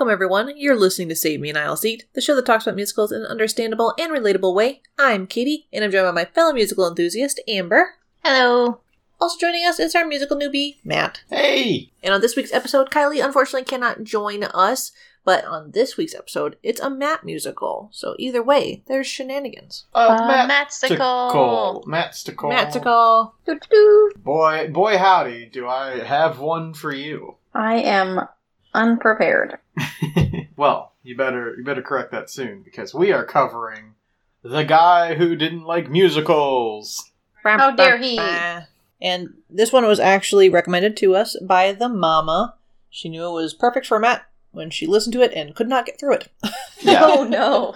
Welcome, 0.00 0.12
everyone. 0.14 0.54
You're 0.56 0.78
listening 0.78 1.10
to 1.10 1.14
Save 1.14 1.40
Me 1.40 1.50
an 1.50 1.58
Aisle 1.58 1.76
Seat, 1.76 2.06
the 2.14 2.22
show 2.22 2.34
that 2.34 2.46
talks 2.46 2.64
about 2.64 2.74
musicals 2.74 3.12
in 3.12 3.20
an 3.20 3.26
understandable 3.26 3.92
and 3.98 4.10
relatable 4.10 4.54
way. 4.54 4.80
I'm 4.98 5.26
Katie, 5.26 5.66
and 5.74 5.84
I'm 5.84 5.90
joined 5.90 6.06
by 6.06 6.22
my 6.22 6.24
fellow 6.24 6.54
musical 6.54 6.88
enthusiast, 6.88 7.38
Amber. 7.46 7.96
Hello. 8.24 8.80
Also 9.20 9.38
joining 9.38 9.66
us 9.66 9.78
is 9.78 9.94
our 9.94 10.06
musical 10.06 10.38
newbie, 10.38 10.76
Matt. 10.84 11.20
Hey! 11.28 11.90
And 12.02 12.14
on 12.14 12.22
this 12.22 12.34
week's 12.34 12.54
episode, 12.54 12.88
Kylie 12.88 13.22
unfortunately 13.22 13.66
cannot 13.66 14.02
join 14.02 14.42
us, 14.42 14.92
but 15.22 15.44
on 15.44 15.72
this 15.72 15.98
week's 15.98 16.14
episode, 16.14 16.56
it's 16.62 16.80
a 16.80 16.88
Matt 16.88 17.22
musical. 17.22 17.90
So 17.92 18.14
either 18.18 18.42
way, 18.42 18.82
there's 18.86 19.06
shenanigans. 19.06 19.84
A 19.94 19.98
uh, 19.98 20.48
Matsticle. 20.48 21.84
Matsticle. 21.84 22.50
Mattical. 22.50 23.32
Doo-doo-doo. 23.44 24.12
Boy, 24.16 24.70
boy, 24.72 24.96
howdy, 24.96 25.44
do 25.44 25.68
I 25.68 26.02
have 26.02 26.38
one 26.38 26.72
for 26.72 26.90
you. 26.90 27.36
I 27.52 27.82
am 27.82 28.26
unprepared. 28.74 29.58
well, 30.56 30.92
you 31.02 31.16
better 31.16 31.54
you 31.56 31.64
better 31.64 31.82
correct 31.82 32.12
that 32.12 32.30
soon 32.30 32.62
because 32.62 32.94
we 32.94 33.12
are 33.12 33.24
covering 33.24 33.94
the 34.42 34.64
guy 34.64 35.14
who 35.14 35.36
didn't 35.36 35.64
like 35.64 35.90
musicals. 35.90 37.10
How 37.42 37.70
dare 37.70 37.98
he. 37.98 38.18
And 39.02 39.34
this 39.48 39.72
one 39.72 39.86
was 39.86 39.98
actually 40.00 40.50
recommended 40.50 40.96
to 40.98 41.14
us 41.16 41.36
by 41.40 41.72
the 41.72 41.88
mama. 41.88 42.54
She 42.90 43.08
knew 43.08 43.26
it 43.26 43.32
was 43.42 43.54
perfect 43.54 43.86
for 43.86 43.98
Matt 43.98 44.26
when 44.52 44.68
she 44.70 44.86
listened 44.86 45.14
to 45.14 45.22
it 45.22 45.32
and 45.32 45.54
could 45.54 45.68
not 45.68 45.86
get 45.86 45.98
through 45.98 46.14
it. 46.14 46.28
Yeah. 46.82 47.00
Oh 47.04 47.24
no. 47.24 47.74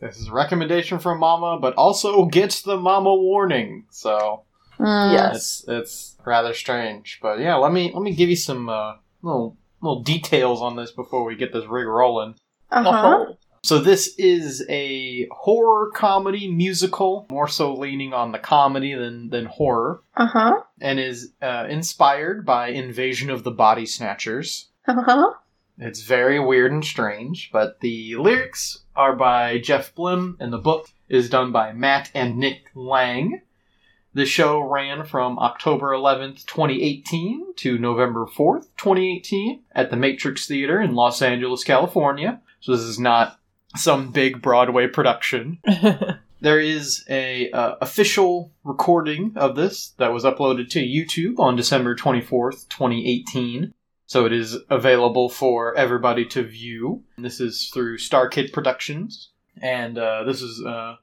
This 0.00 0.18
is 0.18 0.28
a 0.28 0.32
recommendation 0.32 0.98
from 0.98 1.18
Mama, 1.18 1.58
but 1.58 1.72
also 1.76 2.26
gets 2.26 2.60
the 2.60 2.76
Mama 2.76 3.14
warning. 3.14 3.86
So 3.90 4.42
Mm. 4.78 5.12
Yes. 5.12 5.34
it's 5.34 5.64
it's 5.68 6.16
rather 6.24 6.54
strange. 6.54 7.18
But 7.20 7.40
yeah, 7.40 7.56
let 7.56 7.72
me 7.72 7.90
let 7.92 8.02
me 8.02 8.14
give 8.14 8.28
you 8.28 8.36
some 8.36 8.68
uh, 8.68 8.94
little 9.22 9.56
little 9.80 10.02
details 10.02 10.60
on 10.62 10.76
this 10.76 10.90
before 10.90 11.24
we 11.24 11.36
get 11.36 11.52
this 11.52 11.66
rig 11.66 11.86
rolling. 11.86 12.34
Uh-huh. 12.70 13.32
So 13.64 13.78
this 13.80 14.14
is 14.18 14.64
a 14.68 15.26
horror 15.32 15.90
comedy 15.94 16.48
musical, 16.50 17.26
more 17.30 17.48
so 17.48 17.74
leaning 17.74 18.14
on 18.14 18.30
the 18.32 18.38
comedy 18.38 18.94
than 18.94 19.30
than 19.30 19.46
horror, 19.46 20.02
Uh-huh. 20.16 20.62
and 20.80 21.00
is 21.00 21.32
uh, 21.42 21.66
inspired 21.68 22.46
by 22.46 22.68
Invasion 22.68 23.30
of 23.30 23.42
the 23.44 23.50
Body 23.50 23.84
Snatchers. 23.84 24.68
Uh-huh. 24.86 25.32
It's 25.80 26.02
very 26.02 26.40
weird 26.40 26.72
and 26.72 26.84
strange, 26.84 27.50
but 27.52 27.80
the 27.80 28.16
lyrics 28.16 28.80
are 28.96 29.14
by 29.14 29.58
Jeff 29.58 29.94
Blim, 29.94 30.36
and 30.40 30.52
the 30.52 30.58
book 30.58 30.88
is 31.08 31.30
done 31.30 31.52
by 31.52 31.72
Matt 31.72 32.10
and 32.14 32.36
Nick 32.36 32.70
Lang. 32.74 33.40
The 34.18 34.26
show 34.26 34.58
ran 34.58 35.04
from 35.04 35.38
October 35.38 35.92
11th, 35.92 36.44
2018 36.46 37.54
to 37.54 37.78
November 37.78 38.26
4th, 38.26 38.66
2018 38.76 39.62
at 39.70 39.92
the 39.92 39.96
Matrix 39.96 40.48
Theater 40.48 40.80
in 40.80 40.96
Los 40.96 41.22
Angeles, 41.22 41.62
California. 41.62 42.40
So 42.58 42.72
this 42.72 42.80
is 42.80 42.98
not 42.98 43.38
some 43.76 44.10
big 44.10 44.42
Broadway 44.42 44.88
production. 44.88 45.60
There 46.40 46.60
is 46.60 47.04
a 47.10 47.50
uh, 47.50 47.76
official 47.80 48.52
recording 48.62 49.32
of 49.34 49.56
this 49.56 49.88
that 49.98 50.12
was 50.12 50.22
uploaded 50.22 50.70
to 50.70 50.80
YouTube 50.80 51.40
on 51.40 51.56
December 51.56 51.96
24th, 51.96 52.68
2018. 52.68 53.74
So 54.06 54.24
it 54.24 54.32
is 54.32 54.56
available 54.70 55.28
for 55.28 55.76
everybody 55.76 56.24
to 56.26 56.44
view. 56.44 57.02
This 57.18 57.40
is 57.40 57.70
through 57.74 57.98
Star 57.98 58.28
Kid 58.28 58.52
Productions. 58.52 59.30
And 59.60 59.98
uh, 59.98 60.22
this 60.22 60.40
is 60.40 60.64
uh, 60.64 60.96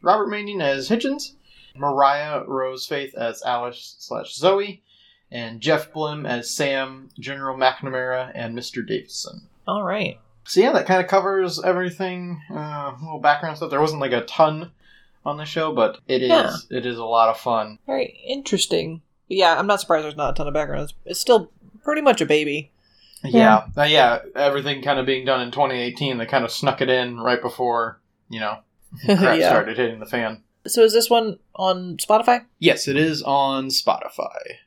Robert 0.00 0.28
Manion 0.28 0.60
as 0.60 0.88
Hidgens, 0.88 1.34
Mariah 1.74 2.44
Rose 2.46 2.86
Faith 2.86 3.14
as 3.14 3.42
Alice 3.42 3.96
slash 3.98 4.34
Zoe, 4.34 4.82
and 5.30 5.60
Jeff 5.60 5.92
Blim 5.92 6.26
as 6.28 6.50
Sam, 6.50 7.08
General 7.18 7.56
McNamara, 7.56 8.30
and 8.34 8.56
Mr. 8.56 8.86
Davison. 8.86 9.48
All 9.66 9.82
right. 9.82 10.18
So 10.44 10.60
yeah, 10.60 10.72
that 10.72 10.86
kind 10.86 11.02
of 11.02 11.08
covers 11.08 11.60
everything. 11.62 12.40
Uh, 12.50 12.92
little 13.02 13.18
background 13.18 13.56
stuff. 13.56 13.70
There 13.70 13.80
wasn't 13.80 14.00
like 14.00 14.12
a 14.12 14.24
ton 14.26 14.70
on 15.24 15.36
the 15.38 15.44
show, 15.44 15.72
but 15.74 15.98
it 16.06 16.22
is 16.22 16.28
Yeah. 16.28 16.54
it 16.70 16.86
is 16.86 16.98
a 16.98 17.04
lot 17.04 17.28
of 17.28 17.38
fun. 17.38 17.78
Very 17.86 18.16
interesting. 18.26 19.02
But 19.28 19.38
yeah, 19.38 19.58
I'm 19.58 19.66
not 19.66 19.80
surprised 19.80 20.04
there's 20.04 20.16
not 20.16 20.30
a 20.30 20.34
ton 20.34 20.46
of 20.46 20.54
background. 20.54 20.92
It's 21.04 21.20
still 21.20 21.50
pretty 21.82 22.00
much 22.02 22.20
a 22.20 22.26
baby. 22.26 22.70
Yeah, 23.24 23.64
Uh, 23.76 23.82
yeah. 23.82 24.20
Everything 24.36 24.82
kind 24.82 25.00
of 25.00 25.06
being 25.06 25.24
done 25.24 25.40
in 25.40 25.50
2018. 25.50 26.18
They 26.18 26.26
kind 26.26 26.44
of 26.44 26.52
snuck 26.52 26.80
it 26.80 26.88
in 26.88 27.18
right 27.18 27.42
before 27.42 28.00
you 28.28 28.38
know 28.38 28.58
crap 29.04 29.38
Yeah. 29.40 29.48
started 29.48 29.76
hitting 29.78 29.98
the 29.98 30.06
fan. 30.06 30.42
So 30.68 30.82
is 30.82 30.92
this 30.92 31.10
one 31.10 31.38
on 31.56 31.96
Spotify? 31.96 32.44
Yes, 32.60 32.86
it 32.86 32.96
is 32.96 33.22
on 33.22 33.66
Spotify. 33.68 34.58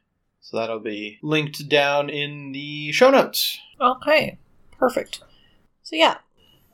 So 0.49 0.57
that'll 0.57 0.79
be 0.79 1.19
linked 1.21 1.69
down 1.69 2.09
in 2.09 2.53
the 2.53 2.91
show 2.91 3.11
notes. 3.11 3.59
Okay, 3.79 4.39
perfect. 4.79 5.21
So 5.83 5.95
yeah, 5.95 6.17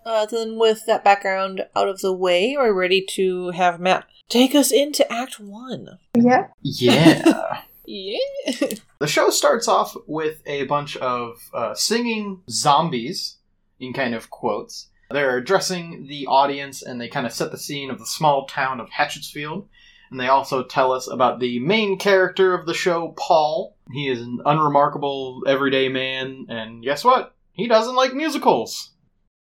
uh, 0.05 0.25
then 0.25 0.57
with 0.57 0.85
that 0.85 1.03
background 1.03 1.65
out 1.75 1.89
of 1.89 1.99
the 1.99 2.13
way, 2.13 2.55
we're 2.57 2.71
ready 2.71 3.05
to 3.15 3.49
have 3.49 3.81
Matt 3.81 4.05
take 4.29 4.55
us 4.55 4.71
into 4.71 5.11
Act 5.11 5.41
One. 5.41 5.99
Yeah. 6.15 6.47
Yeah. 6.61 7.61
Yeah. 7.87 8.17
The 8.99 9.05
show 9.07 9.29
starts 9.29 9.67
off 9.67 9.95
with 10.07 10.41
a 10.47 10.63
bunch 10.65 10.97
of 10.97 11.37
uh, 11.53 11.75
singing 11.75 12.41
zombies, 12.49 13.37
in 13.79 13.93
kind 13.93 14.15
of 14.15 14.31
quotes. 14.31 14.87
They're 15.11 15.37
addressing 15.37 16.07
the 16.07 16.25
audience 16.25 16.81
and 16.81 16.99
they 16.99 17.09
kind 17.09 17.27
of 17.27 17.33
set 17.33 17.51
the 17.51 17.59
scene 17.59 17.91
of 17.91 17.99
the 17.99 18.07
small 18.07 18.47
town 18.47 18.79
of 18.79 18.89
Hatchetfield. 18.89 19.67
And 20.11 20.19
they 20.19 20.27
also 20.27 20.63
tell 20.63 20.91
us 20.91 21.07
about 21.07 21.39
the 21.39 21.59
main 21.59 21.97
character 21.97 22.53
of 22.53 22.65
the 22.65 22.73
show, 22.73 23.13
Paul. 23.17 23.75
He 23.91 24.09
is 24.09 24.21
an 24.21 24.41
unremarkable 24.45 25.43
everyday 25.47 25.89
man, 25.89 26.45
and 26.49 26.83
guess 26.83 27.03
what? 27.03 27.35
He 27.53 27.67
doesn't 27.67 27.95
like 27.95 28.13
musicals. 28.13 28.91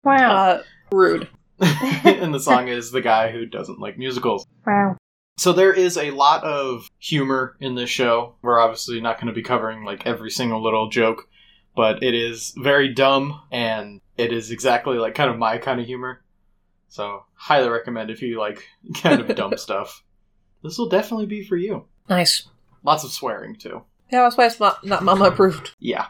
Wow. 0.04 0.36
Uh, 0.36 0.64
rude. 0.92 1.30
and 1.60 2.34
the 2.34 2.40
song 2.40 2.68
is 2.68 2.92
The 2.92 3.02
Guy 3.02 3.32
Who 3.32 3.46
Doesn't 3.46 3.80
Like 3.80 3.98
Musicals. 3.98 4.46
wow. 4.66 4.98
So 5.38 5.52
there 5.52 5.74
is 5.74 5.98
a 5.98 6.12
lot 6.12 6.44
of 6.44 6.88
humor 7.00 7.58
in 7.60 7.74
this 7.76 7.90
show. 7.90 8.36
We're 8.44 8.60
obviously 8.60 9.02
not 9.02 9.18
going 9.18 9.28
to 9.28 9.34
be 9.34 9.42
covering 9.42 9.84
like 9.84 10.06
every 10.06 10.30
single 10.30 10.62
little 10.62 10.90
joke, 10.90 11.28
but 11.76 12.04
it 12.04 12.14
is 12.14 12.54
very 12.56 12.94
dumb 12.94 13.42
and 13.52 14.00
it 14.16 14.32
is 14.32 14.52
exactly 14.52 14.98
like 14.98 15.16
kind 15.16 15.32
of 15.32 15.40
my 15.40 15.58
kind 15.58 15.80
of 15.80 15.88
humor. 15.88 16.24
So, 16.88 17.26
highly 17.34 17.70
recommend 17.70 18.12
if 18.12 18.22
you 18.22 18.40
like 18.40 18.68
kind 19.02 19.22
of 19.22 19.28
dumb 19.36 19.58
stuff. 19.58 20.04
This 20.64 20.78
will 20.78 20.90
definitely 20.90 21.26
be 21.26 21.44
for 21.44 21.58
you. 21.58 21.86
Nice. 22.10 22.48
Lots 22.84 23.04
of 23.04 23.12
swearing 23.12 23.56
too. 23.56 23.84
Yeah, 24.12 24.24
that's 24.24 24.38
why 24.38 24.46
it's 24.46 24.60
not, 24.60 24.86
not 24.86 25.04
mama 25.04 25.26
approved. 25.26 25.72
Yeah. 25.80 26.08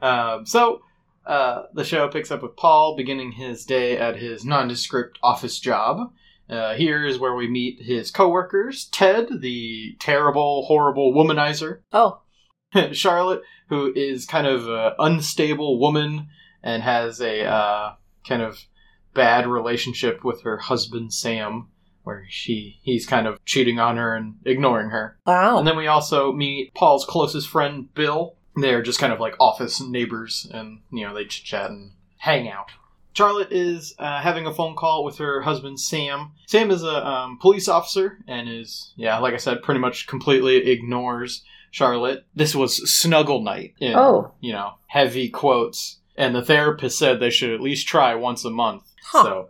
Um, 0.00 0.44
so, 0.46 0.82
uh, 1.26 1.64
the 1.74 1.84
show 1.84 2.08
picks 2.08 2.30
up 2.30 2.42
with 2.42 2.56
Paul 2.56 2.96
beginning 2.96 3.32
his 3.32 3.64
day 3.64 3.96
at 3.96 4.16
his 4.16 4.44
nondescript 4.44 5.18
office 5.22 5.60
job. 5.60 6.12
Uh, 6.50 6.74
here 6.74 7.06
is 7.06 7.18
where 7.18 7.34
we 7.34 7.48
meet 7.48 7.80
his 7.80 8.10
coworkers 8.10 8.86
Ted, 8.86 9.28
the 9.40 9.96
terrible, 10.00 10.64
horrible 10.66 11.14
womanizer, 11.14 11.80
Oh, 11.92 12.20
Charlotte, 12.92 13.42
who 13.68 13.92
is 13.94 14.26
kind 14.26 14.46
of 14.46 14.68
an 14.68 14.92
unstable 14.98 15.78
woman 15.78 16.28
and 16.62 16.82
has 16.82 17.20
a 17.20 17.44
uh, 17.44 17.94
kind 18.26 18.42
of 18.42 18.66
bad 19.14 19.46
relationship 19.46 20.24
with 20.24 20.42
her 20.42 20.56
husband 20.56 21.14
Sam, 21.14 21.68
where 22.04 22.24
she 22.28 22.78
he's 22.82 23.06
kind 23.06 23.26
of 23.26 23.42
cheating 23.44 23.78
on 23.78 23.96
her 23.96 24.14
and 24.14 24.34
ignoring 24.44 24.90
her. 24.90 25.16
wow. 25.26 25.58
And 25.58 25.66
then 25.66 25.76
we 25.76 25.86
also 25.86 26.32
meet 26.32 26.74
Paul's 26.74 27.04
closest 27.04 27.48
friend, 27.48 27.92
Bill. 27.94 28.34
They're 28.56 28.82
just 28.82 28.98
kind 28.98 29.12
of 29.12 29.20
like 29.20 29.34
office 29.40 29.80
neighbors, 29.80 30.46
and 30.52 30.80
you 30.90 31.06
know 31.06 31.14
they 31.14 31.24
chit 31.24 31.44
chat 31.44 31.70
and 31.70 31.92
hang 32.18 32.48
out. 32.48 32.68
Charlotte 33.14 33.52
is 33.52 33.94
uh, 33.98 34.20
having 34.22 34.46
a 34.46 34.54
phone 34.54 34.74
call 34.74 35.04
with 35.04 35.18
her 35.18 35.42
husband 35.42 35.78
Sam. 35.78 36.32
Sam 36.46 36.70
is 36.70 36.82
a 36.82 37.06
um, 37.06 37.38
police 37.38 37.68
officer 37.68 38.18
and 38.26 38.48
is, 38.48 38.94
yeah, 38.96 39.18
like 39.18 39.34
I 39.34 39.36
said, 39.36 39.62
pretty 39.62 39.80
much 39.80 40.06
completely 40.06 40.70
ignores 40.70 41.42
Charlotte. 41.70 42.24
This 42.34 42.54
was 42.54 42.90
snuggle 42.90 43.42
night 43.42 43.74
in, 43.80 43.94
Oh. 43.94 44.32
you 44.40 44.52
know, 44.52 44.72
heavy 44.86 45.28
quotes. 45.28 45.98
And 46.16 46.34
the 46.34 46.40
therapist 46.42 46.98
said 46.98 47.20
they 47.20 47.28
should 47.28 47.50
at 47.50 47.60
least 47.60 47.86
try 47.86 48.14
once 48.14 48.46
a 48.46 48.50
month. 48.50 48.84
Huh. 49.04 49.22
So 49.24 49.48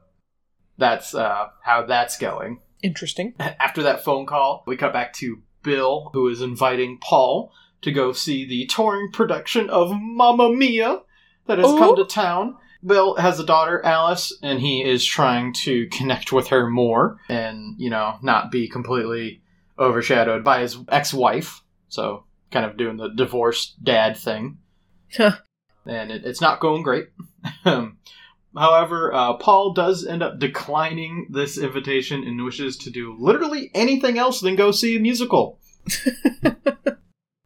that's 0.82 1.14
uh, 1.14 1.48
how 1.62 1.86
that's 1.86 2.18
going. 2.18 2.60
Interesting. 2.82 3.34
After 3.38 3.84
that 3.84 4.04
phone 4.04 4.26
call, 4.26 4.64
we 4.66 4.76
cut 4.76 4.92
back 4.92 5.12
to 5.14 5.38
Bill, 5.62 6.10
who 6.12 6.28
is 6.28 6.42
inviting 6.42 6.98
Paul 6.98 7.52
to 7.82 7.92
go 7.92 8.12
see 8.12 8.44
the 8.44 8.66
touring 8.66 9.10
production 9.12 9.70
of 9.70 9.92
Mamma 9.92 10.50
Mia 10.50 11.00
that 11.46 11.58
has 11.58 11.66
come 11.66 11.96
to 11.96 12.04
town. 12.04 12.56
Bill 12.84 13.14
has 13.16 13.38
a 13.38 13.46
daughter, 13.46 13.84
Alice, 13.84 14.36
and 14.42 14.60
he 14.60 14.84
is 14.84 15.04
trying 15.04 15.52
to 15.64 15.86
connect 15.88 16.32
with 16.32 16.48
her 16.48 16.68
more 16.68 17.18
and, 17.28 17.76
you 17.78 17.90
know, 17.90 18.18
not 18.22 18.50
be 18.50 18.68
completely 18.68 19.40
overshadowed 19.78 20.42
by 20.42 20.60
his 20.60 20.76
ex 20.88 21.14
wife. 21.14 21.62
So, 21.88 22.24
kind 22.50 22.66
of 22.66 22.76
doing 22.76 22.96
the 22.96 23.08
divorced 23.08 23.82
dad 23.82 24.16
thing. 24.16 24.58
Huh. 25.16 25.36
and 25.86 26.10
it, 26.10 26.24
it's 26.24 26.40
not 26.40 26.58
going 26.58 26.82
great. 26.82 27.08
However, 28.56 29.12
uh, 29.14 29.34
Paul 29.34 29.72
does 29.72 30.06
end 30.06 30.22
up 30.22 30.38
declining 30.38 31.28
this 31.30 31.58
invitation 31.58 32.22
and 32.24 32.44
wishes 32.44 32.76
to 32.78 32.90
do 32.90 33.16
literally 33.18 33.70
anything 33.74 34.18
else 34.18 34.40
than 34.40 34.56
go 34.56 34.70
see 34.70 34.96
a 34.96 35.00
musical. 35.00 35.58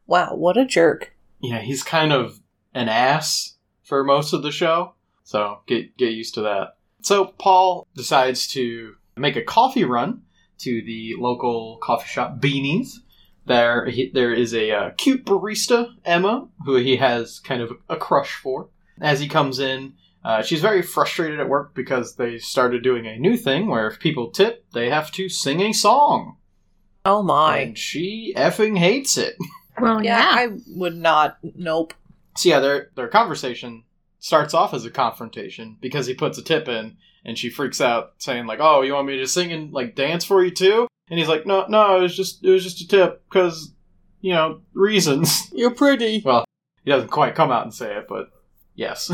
Wow, 0.07 0.37
what 0.37 0.57
a 0.57 0.65
jerk. 0.65 1.15
Yeah, 1.41 1.61
he's 1.61 1.83
kind 1.83 2.13
of 2.13 2.41
an 2.75 2.89
ass 2.89 3.57
for 3.83 4.05
most 4.05 4.33
of 4.33 4.43
the 4.43 4.53
show, 4.53 4.95
so 5.25 5.61
get 5.67 5.97
get 5.97 6.13
used 6.13 6.35
to 6.35 6.43
that. 6.43 6.77
So 7.03 7.27
Paul 7.27 7.87
decides 7.95 8.47
to 8.49 8.95
make 9.17 9.37
a 9.37 9.43
coffee 9.43 9.85
run 9.85 10.23
to 10.59 10.83
the 10.83 11.15
local 11.19 11.79
coffee 11.79 12.09
shop 12.09 12.41
Beanies. 12.41 12.95
There, 13.47 13.87
he, 13.87 14.11
there 14.13 14.33
is 14.33 14.55
a 14.55 14.73
uh, 14.73 14.91
cute 14.97 15.25
barista 15.25 15.95
Emma 16.05 16.49
who 16.65 16.77
he 16.77 16.97
has 16.97 17.39
kind 17.41 17.63
of 17.63 17.73
a 17.89 17.97
crush 17.97 18.35
for. 18.35 18.69
As 19.01 19.21
he 19.21 19.29
comes 19.29 19.61
in, 19.61 19.93
uh, 20.27 20.43
she's 20.43 20.61
very 20.61 20.83
frustrated 20.83 21.39
at 21.39 21.49
work 21.49 21.73
because 21.75 22.17
they 22.17 22.37
started 22.39 22.83
doing 22.83 23.07
a 23.07 23.17
new 23.19 23.37
thing 23.37 23.69
where 23.69 23.87
if 23.87 24.01
people 24.01 24.31
tip, 24.31 24.65
they 24.73 24.91
have 24.91 25.11
to 25.13 25.29
sing 25.29 25.61
a 25.61 25.73
song, 25.73 26.37
Oh 27.05 27.23
my. 27.23 27.59
and 27.59 27.79
she 27.79 28.35
effing 28.37 28.77
hates 28.77 29.17
it. 29.17 29.37
Well, 29.79 30.03
yeah, 30.03 30.19
yeah. 30.19 30.31
I 30.41 30.49
would 30.69 30.97
not. 30.97 31.37
Nope. 31.43 31.93
So 32.39 32.49
yeah, 32.49 32.61
their 32.61 32.89
their 32.97 33.09
conversation 33.09 33.85
starts 34.21 34.55
off 34.55 34.73
as 34.73 34.87
a 34.87 34.91
confrontation 34.91 35.77
because 35.83 36.07
he 36.07 36.15
puts 36.15 36.39
a 36.39 36.43
tip 36.43 36.67
in 36.67 36.97
and 37.27 37.37
she 37.37 37.51
freaks 37.51 37.79
out 37.83 38.15
saying 38.17 38.47
like, 38.47 38.59
"Oh, 38.63 38.81
you 38.81 38.95
want 38.95 39.07
me 39.07 39.19
to 39.19 39.27
sing 39.27 39.53
and 39.53 39.75
like 39.75 39.95
dance 39.95 40.25
for 40.25 40.43
you 40.43 40.51
too?" 40.51 40.89
And 41.11 41.19
he's 41.19 41.29
like, 41.29 41.45
"No, 41.45 41.67
no, 41.69 41.99
it 41.99 42.01
was 42.01 42.17
just 42.17 42.43
it 42.43 42.49
was 42.51 42.65
just 42.65 42.81
a 42.81 42.89
tip 42.89 43.23
because 43.29 43.75
you 44.23 44.33
know 44.33 44.63
reasons." 44.73 45.43
You're 45.53 45.75
pretty. 45.75 46.23
Well, 46.25 46.47
he 46.83 46.91
doesn't 46.91 47.11
quite 47.11 47.35
come 47.35 47.51
out 47.51 47.65
and 47.65 47.75
say 47.75 47.97
it, 47.97 48.07
but 48.09 48.31
yes. 48.77 49.11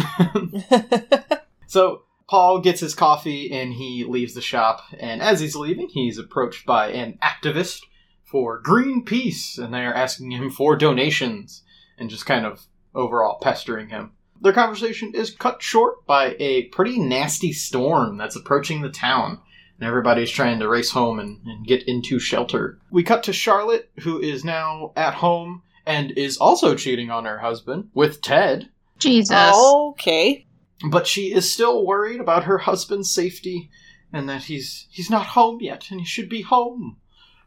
so 1.67 2.03
Paul 2.29 2.61
gets 2.61 2.81
his 2.81 2.94
coffee 2.94 3.53
and 3.53 3.73
he 3.73 4.05
leaves 4.05 4.35
the 4.35 4.41
shop. 4.41 4.82
And 4.99 5.23
as 5.23 5.41
he's 5.41 5.56
leaving, 5.56 5.88
he's 5.88 6.19
approached 6.19 6.67
by 6.67 6.88
an 6.91 7.19
activist 7.23 7.82
for 8.25 8.62
Greenpeace, 8.62 9.59
and 9.59 9.75
they 9.75 9.85
are 9.85 9.93
asking 9.93 10.31
him 10.31 10.50
for 10.50 10.75
donations 10.75 11.62
and 11.99 12.09
just 12.09 12.25
kind 12.25 12.47
of 12.47 12.67
overall 12.94 13.38
pestering 13.41 13.91
him. 13.91 14.12
Their 14.41 14.55
conversation 14.55 15.12
is 15.14 15.31
cut 15.31 15.62
short 15.62 16.05
by 16.06 16.35
a 16.38 16.65
pretty 16.65 16.99
nasty 16.99 17.53
storm 17.53 18.17
that's 18.17 18.35
approaching 18.35 18.81
the 18.81 18.88
town, 18.88 19.38
and 19.79 19.87
everybody's 19.87 20.31
trying 20.31 20.58
to 20.58 20.69
race 20.69 20.91
home 20.91 21.20
and, 21.20 21.38
and 21.44 21.67
get 21.67 21.87
into 21.87 22.19
shelter. 22.19 22.79
We 22.91 23.03
cut 23.03 23.23
to 23.25 23.32
Charlotte, 23.32 23.91
who 24.00 24.19
is 24.19 24.44
now 24.44 24.93
at 24.97 25.15
home 25.15 25.62
and 25.87 26.12
is 26.12 26.38
also 26.38 26.75
cheating 26.75 27.11
on 27.11 27.25
her 27.25 27.38
husband 27.38 27.91
with 27.93 28.23
Ted, 28.23 28.70
Jesus. 29.02 29.52
okay. 29.54 30.46
but 30.90 31.06
she 31.06 31.32
is 31.32 31.52
still 31.52 31.87
worried 31.87 32.20
about 32.20 32.44
her 32.44 32.58
husband's 32.58 33.10
safety 33.10 33.70
and 34.12 34.28
that 34.28 34.44
he's 34.44 34.87
he's 34.90 35.10
not 35.10 35.26
home 35.26 35.58
yet 35.60 35.90
and 35.90 36.00
he 36.00 36.06
should 36.06 36.28
be 36.28 36.43
home. 36.43 36.99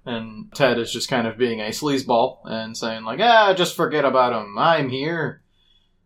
And 0.05 0.53
Ted 0.53 0.77
is 0.77 0.93
just 0.93 1.09
kind 1.09 1.25
of 1.25 1.37
being 1.37 1.59
a 1.59 1.69
sleazeball 1.69 2.39
and 2.45 2.77
saying 2.77 3.03
like, 3.03 3.19
"Ah, 3.19 3.53
just 3.55 3.75
forget 3.75 4.05
about 4.05 4.33
him. 4.33 4.57
I'm 4.57 4.89
here." 4.89 5.41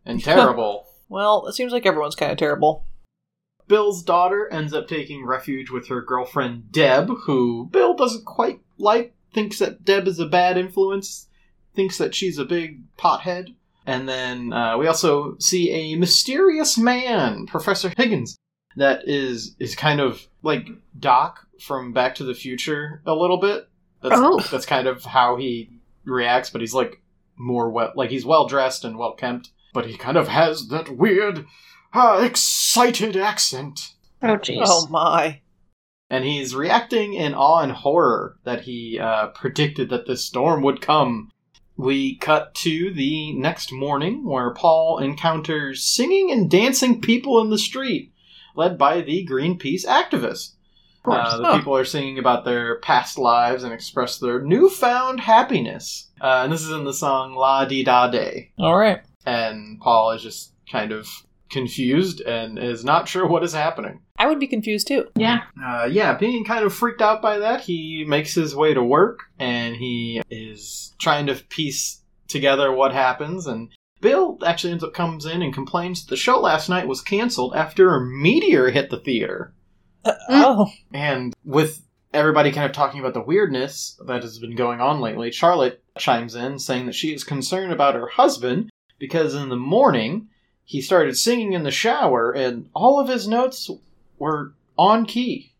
And 0.06 0.24
terrible. 0.24 0.88
Well, 1.10 1.48
it 1.48 1.54
seems 1.54 1.74
like 1.74 1.86
everyone's 1.86 2.16
kind 2.16 2.31
of 2.31 2.38
terrible. 2.38 2.86
Bill's 3.68 4.02
daughter 4.02 4.48
ends 4.52 4.74
up 4.74 4.88
taking 4.88 5.25
refuge 5.25 5.69
with 5.69 5.88
her 5.90 6.02
girlfriend 6.02 6.72
Deb, 6.72 7.10
who 7.25 7.68
Bill 7.71 7.94
doesn't 7.94 8.26
quite 8.26 8.62
like, 8.78 9.14
thinks 9.33 9.59
that 9.59 9.85
Deb 9.85 10.07
is 10.07 10.19
a 10.19 10.26
bad 10.26 10.57
influence, 10.57 11.28
thinks 11.76 11.97
that 12.00 12.16
she's 12.16 12.38
a 12.38 12.45
big 12.45 12.81
pothead. 12.97 13.56
And 13.90 14.08
then 14.08 14.54
uh, 14.54 14.78
we 14.78 14.86
also 14.86 15.36
see 15.40 15.72
a 15.72 15.96
mysterious 15.98 16.78
man, 16.78 17.48
Professor 17.48 17.90
Hidgens, 17.90 18.36
that 18.76 19.08
is 19.08 19.56
is 19.60 19.76
kind 19.76 20.00
of 20.00 20.28
like 20.44 20.68
Doc 21.00 21.48
from 21.60 21.92
Back 21.92 22.14
to 22.16 22.24
the 22.24 22.36
Future 22.36 23.02
a 23.08 23.14
little 23.16 23.38
bit. 23.40 23.68
That's, 24.04 24.16
Oh. 24.16 24.40
that's 24.52 24.68
kind 24.68 24.88
of 24.88 25.04
how 25.04 25.38
he 25.38 25.69
reacts, 26.06 26.52
but 26.52 26.62
he's 26.62 26.76
like 26.76 27.02
more 27.36 27.69
well, 27.72 27.92
like 27.96 28.12
he's 28.12 28.26
well 28.26 28.46
dressed 28.48 28.86
and 28.86 28.96
well 28.98 29.14
kempt, 29.14 29.50
but 29.74 29.88
he 29.88 29.98
kind 29.98 30.18
of 30.18 30.28
has 30.28 30.68
that 30.68 30.90
weird 30.90 31.46
uh, 31.92 32.22
excited 32.24 33.18
accent. 33.18 33.96
Oh, 34.22 34.38
jeez. 34.38 34.62
Oh 34.66 34.86
my. 34.90 35.42
And 36.12 36.24
he's 36.26 36.56
reacting 36.56 37.14
in 37.16 37.34
awe 37.34 37.62
and 37.64 37.72
horror 37.72 38.38
that 38.44 38.62
he 38.62 39.00
uh, 39.00 39.28
predicted 39.28 39.90
that 39.90 40.06
this 40.06 40.24
storm 40.24 40.62
would 40.62 40.80
come. 40.81 41.31
We 41.80 42.18
cut 42.18 42.54
to 42.56 42.94
the 42.94 43.31
next 43.33 43.71
morning 43.71 44.26
where 44.26 44.54
Paul 44.54 45.00
encounters 45.00 45.81
singing 45.81 46.30
and 46.30 46.52
dancing 46.52 47.00
people 47.00 47.40
in 47.40 47.52
the 47.52 47.57
street, 47.57 48.12
led 48.54 48.78
by 48.78 49.00
the 49.00 49.26
Greenpeace 49.26 49.86
activist. 49.86 50.56
of 50.98 51.04
course. 51.04 51.28
Uh, 51.31 51.38
the 51.38 51.57
people 51.57 51.78
are 51.78 51.86
singing 51.86 52.19
about 52.19 52.44
their 52.44 52.80
past 52.80 53.18
lives 53.18 53.64
and 53.64 53.71
express 53.71 54.18
their 54.18 54.42
newfound 54.42 55.21
happiness. 55.21 56.09
Uh, 56.19 56.42
and 56.44 56.52
this 56.52 56.64
is 56.64 56.71
in 56.71 56.83
the 56.83 56.94
song 56.94 57.33
La 57.33 57.64
Di 57.64 57.81
Da 57.81 58.09
Day 58.09 58.52
All 58.59 58.78
right. 58.78 59.02
and 59.26 59.80
Paul 59.80 60.12
is 60.12 60.21
just 60.21 60.52
kind 60.69 60.92
of 60.92 61.07
confused 61.50 62.19
and 62.19 62.59
is 62.59 62.83
not 62.83 63.07
sure 63.07 63.26
what 63.26 63.44
is 63.44 63.54
happening. 63.54 64.02
I 64.19 64.28
would 64.28 64.40
be 64.40 64.47
confused 64.47 64.88
too. 64.88 65.07
yeah. 65.16 65.44
Uh, 65.64 65.88
yeah, 65.90 66.16
being 66.18 66.44
kind 66.45 66.66
of 66.66 66.73
freaked 66.73 67.02
out 67.02 67.21
by 67.21 67.40
that, 67.40 67.61
he 67.61 68.06
makes 68.07 68.33
his 68.35 68.56
way 68.56 68.73
to 68.73 68.83
work 68.83 69.21
and 69.40 69.76
he 69.76 70.21
is 70.30 70.94
trying 70.99 71.26
to 71.28 71.35
piece 71.35 72.02
together 72.28 72.71
what 72.71 72.92
happens. 72.94 73.47
And 73.47 73.69
Bill 74.02 74.38
actually 74.45 74.71
ends 74.73 74.83
up 74.83 74.94
comes 74.94 75.26
in 75.26 75.42
and 75.42 75.54
complains 75.54 76.04
that 76.06 76.09
the 76.09 76.18
show 76.18 76.40
last 76.40 76.69
night 76.69 76.88
was 76.88 77.02
canceled 77.02 77.56
after 77.56 77.95
a 77.95 78.06
meteor 78.06 78.69
hit 78.69 78.90
the 78.90 78.99
theater. 78.99 79.54
Uh, 80.06 80.11
Mm. 80.30 80.44
Oh. 80.44 80.68
And 80.94 81.33
with 81.44 81.81
everybody 82.14 82.52
kind 82.52 82.66
of 82.66 82.71
talking 82.71 82.99
about 82.99 83.14
the 83.14 83.21
weirdness 83.21 83.99
that 84.06 84.21
has 84.23 84.38
been 84.40 84.56
going 84.56 84.81
on 84.81 84.99
lately, 85.02 85.31
Charlotte 85.31 85.83
chimes 85.97 86.35
in 86.35 86.59
saying 86.59 86.85
that 86.88 86.95
she 86.95 87.14
is 87.14 87.23
concerned 87.23 87.71
about 87.73 87.95
her 87.95 88.07
husband 88.07 88.69
because 88.97 89.33
in 89.35 89.49
the 89.49 89.56
morning 89.56 90.28
he 90.64 90.81
started 90.81 91.18
singing 91.18 91.54
in 91.54 91.64
the 91.64 91.71
shower 91.71 92.31
and 92.31 92.69
all 92.73 92.99
of 92.99 93.07
his 93.09 93.28
notes 93.28 93.69
were 94.19 94.54
on 94.78 95.06
key. 95.06 95.54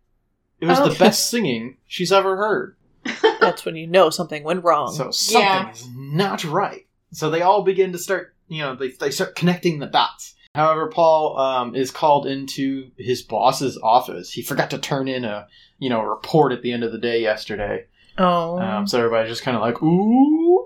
It 0.62 0.66
was 0.68 0.80
Oh. 0.80 0.90
the 0.90 1.00
best 1.00 1.30
singing 1.30 1.78
she's 1.88 2.12
ever 2.12 2.36
heard. 2.38 2.76
That's 3.40 3.64
when 3.66 3.76
you 3.76 3.88
know 3.88 4.10
something 4.10 4.44
went 4.44 4.64
wrong. 4.64 4.94
So 4.94 5.10
something 5.12 5.42
Yeah. 5.48 5.72
is 5.72 5.88
not 5.96 6.44
right. 6.44 6.86
So 7.12 7.30
they 7.30 7.42
all 7.42 7.64
begin 7.64 7.92
to 7.94 7.98
start 7.98 8.36
you 8.52 8.64
know, 8.64 8.76
they, 8.76 8.90
they 8.90 9.12
start 9.12 9.36
connecting 9.36 9.78
the 9.78 9.86
dots. 9.86 10.34
However, 10.56 10.88
Paul 10.88 11.38
um, 11.38 11.76
is 11.76 11.92
called 11.92 12.26
into 12.26 12.90
his 12.98 13.22
boss's 13.22 13.78
office. 13.84 14.32
He 14.32 14.42
forgot 14.42 14.72
to 14.72 14.80
turn 14.80 15.08
in 15.08 15.24
a, 15.24 15.48
you 15.78 15.88
know, 15.88 16.02
a 16.02 16.10
report 16.10 16.52
at 16.52 16.64
the 16.64 16.72
end 16.72 16.84
of 16.84 16.92
the 16.92 16.98
day 16.98 17.22
yesterday. 17.22 17.86
Oh, 18.18 18.58
Um, 18.58 18.88
so 18.88 18.98
everybody's 18.98 19.30
just 19.30 19.44
kind 19.44 19.56
of 19.56 19.62
like, 19.62 19.84
ooh. 19.84 20.66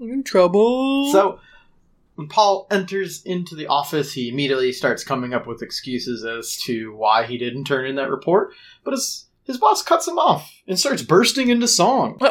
in 0.00 0.24
trouble. 0.24 1.12
So 1.12 1.38
when 2.18 2.28
Paul 2.28 2.66
enters 2.70 3.22
into 3.22 3.54
the 3.54 3.68
office, 3.68 4.12
he 4.12 4.28
immediately 4.28 4.72
starts 4.72 5.04
coming 5.04 5.32
up 5.32 5.46
with 5.46 5.62
excuses 5.62 6.24
as 6.24 6.56
to 6.62 6.92
why 6.94 7.24
he 7.24 7.38
didn't 7.38 7.64
turn 7.64 7.86
in 7.86 7.94
that 7.94 8.10
report. 8.10 8.52
But 8.82 8.94
his 8.94 9.26
his 9.44 9.56
boss 9.56 9.82
cuts 9.82 10.08
him 10.08 10.18
off 10.18 10.52
and 10.66 10.78
starts 10.78 11.02
bursting 11.02 11.48
into 11.48 11.68
song. 11.68 12.20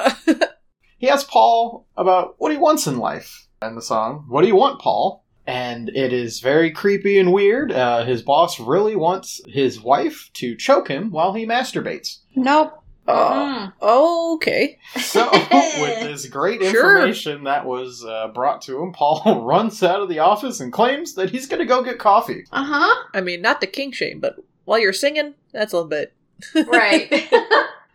He 0.98 1.10
asks 1.10 1.30
Paul 1.30 1.88
about 1.96 2.36
what 2.40 2.52
he 2.52 2.58
wants 2.58 2.88
in 2.88 2.98
life. 2.98 3.48
And 3.62 3.78
the 3.78 3.82
song, 3.82 4.26
What 4.28 4.42
Do 4.42 4.48
You 4.48 4.56
Want, 4.56 4.82
Paul? 4.82 5.24
And 5.46 5.90
it 5.90 6.12
is 6.12 6.40
very 6.40 6.72
creepy 6.72 7.18
and 7.18 7.32
weird. 7.32 7.72
Uh, 7.72 8.04
his 8.04 8.22
boss 8.22 8.60
really 8.60 8.96
wants 8.96 9.40
his 9.48 9.80
wife 9.80 10.30
to 10.34 10.56
choke 10.56 10.90
him 10.90 11.12
while 11.12 11.34
he 11.34 11.46
masturbates. 11.46 12.18
Nope. 12.36 12.84
Oh, 13.08 13.72
Mm. 13.82 14.36
okay. 14.36 14.78
So, 15.00 15.30
with 15.82 16.02
this 16.04 16.26
great 16.28 16.62
Sure. 16.62 16.98
information 16.98 17.44
that 17.46 17.66
was 17.66 18.04
uh, 18.06 18.28
brought 18.30 18.62
to 18.64 18.82
him, 18.82 18.92
Paul 18.94 19.42
runs 19.46 19.82
out 19.84 20.02
of 20.02 20.10
the 20.10 20.20
office 20.20 20.60
and 20.60 20.72
claims 20.74 21.14
that 21.16 21.30
he's 21.30 21.48
going 21.48 21.60
to 21.60 21.66
go 21.66 21.84
get 21.84 22.00
coffee. 22.00 22.46
Uh 22.52 22.64
huh. 22.66 23.04
I 23.14 23.22
mean, 23.22 23.42
not 23.42 23.62
the 23.62 23.68
king 23.68 23.92
shame, 23.92 24.20
but 24.20 24.36
while 24.66 24.80
you're 24.80 24.94
singing, 24.94 25.34
that's 25.54 25.74
a 25.74 25.78
little 25.78 25.90
bit. 25.90 26.14
Right. 26.68 27.30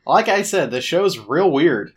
Like 0.05 0.27
I 0.29 0.43
said, 0.43 0.73
the 0.73 0.81
show's 0.81 1.17
real 1.17 1.49
weird. 1.53 1.93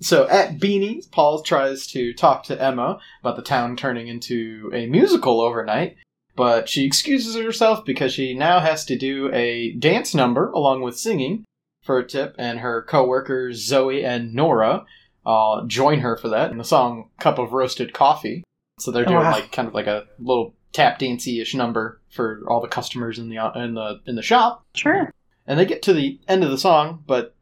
So 0.00 0.26
at 0.28 0.58
Beanie's, 0.58 1.06
Paul 1.06 1.42
tries 1.42 1.86
to 1.88 2.14
talk 2.14 2.44
to 2.44 2.60
Emma 2.62 2.98
about 3.20 3.36
the 3.36 3.42
town 3.42 3.76
turning 3.76 4.08
into 4.08 4.70
a 4.72 4.86
musical 4.86 5.40
overnight, 5.40 5.96
but 6.36 6.68
she 6.68 6.86
excuses 6.86 7.34
herself 7.36 7.84
because 7.84 8.14
she 8.14 8.32
now 8.32 8.60
has 8.60 8.84
to 8.86 8.96
do 8.96 9.28
a 9.34 9.72
dance 9.72 10.14
number 10.14 10.50
along 10.52 10.80
with 10.82 10.96
singing 10.98 11.44
for 11.88 11.98
a 11.98 12.06
tip, 12.06 12.34
and 12.38 12.60
her 12.60 12.82
co-workers 12.82 13.66
Zoe 13.66 14.04
and 14.04 14.34
Nora 14.34 14.84
uh, 15.24 15.64
join 15.66 16.00
her 16.00 16.16
for 16.18 16.28
that 16.28 16.50
in 16.52 16.58
the 16.58 16.64
song 16.64 17.08
"Cup 17.18 17.38
of 17.38 17.52
Roasted 17.54 17.92
Coffee." 17.94 18.44
So 18.78 18.90
they're 18.90 19.04
Oh, 19.04 19.08
doing 19.08 19.24
wow. 19.24 19.32
like 19.32 19.50
kind 19.52 19.66
of 19.68 19.74
like 19.74 19.86
a 19.86 20.04
little 20.18 20.54
tap 20.72 20.98
dancey-ish 20.98 21.54
number 21.54 22.00
for 22.10 22.42
all 22.46 22.60
the 22.60 22.68
customers 22.68 23.18
in 23.18 23.30
the 23.30 23.38
in 23.56 23.72
the 23.74 24.00
in 24.06 24.14
the 24.16 24.22
shop. 24.22 24.64
sure. 24.74 25.10
And 25.46 25.58
they 25.58 25.64
get 25.64 25.80
to 25.84 25.94
the 25.94 26.20
end 26.28 26.44
of 26.44 26.50
the 26.50 26.58
song, 26.58 27.02
but 27.06 27.34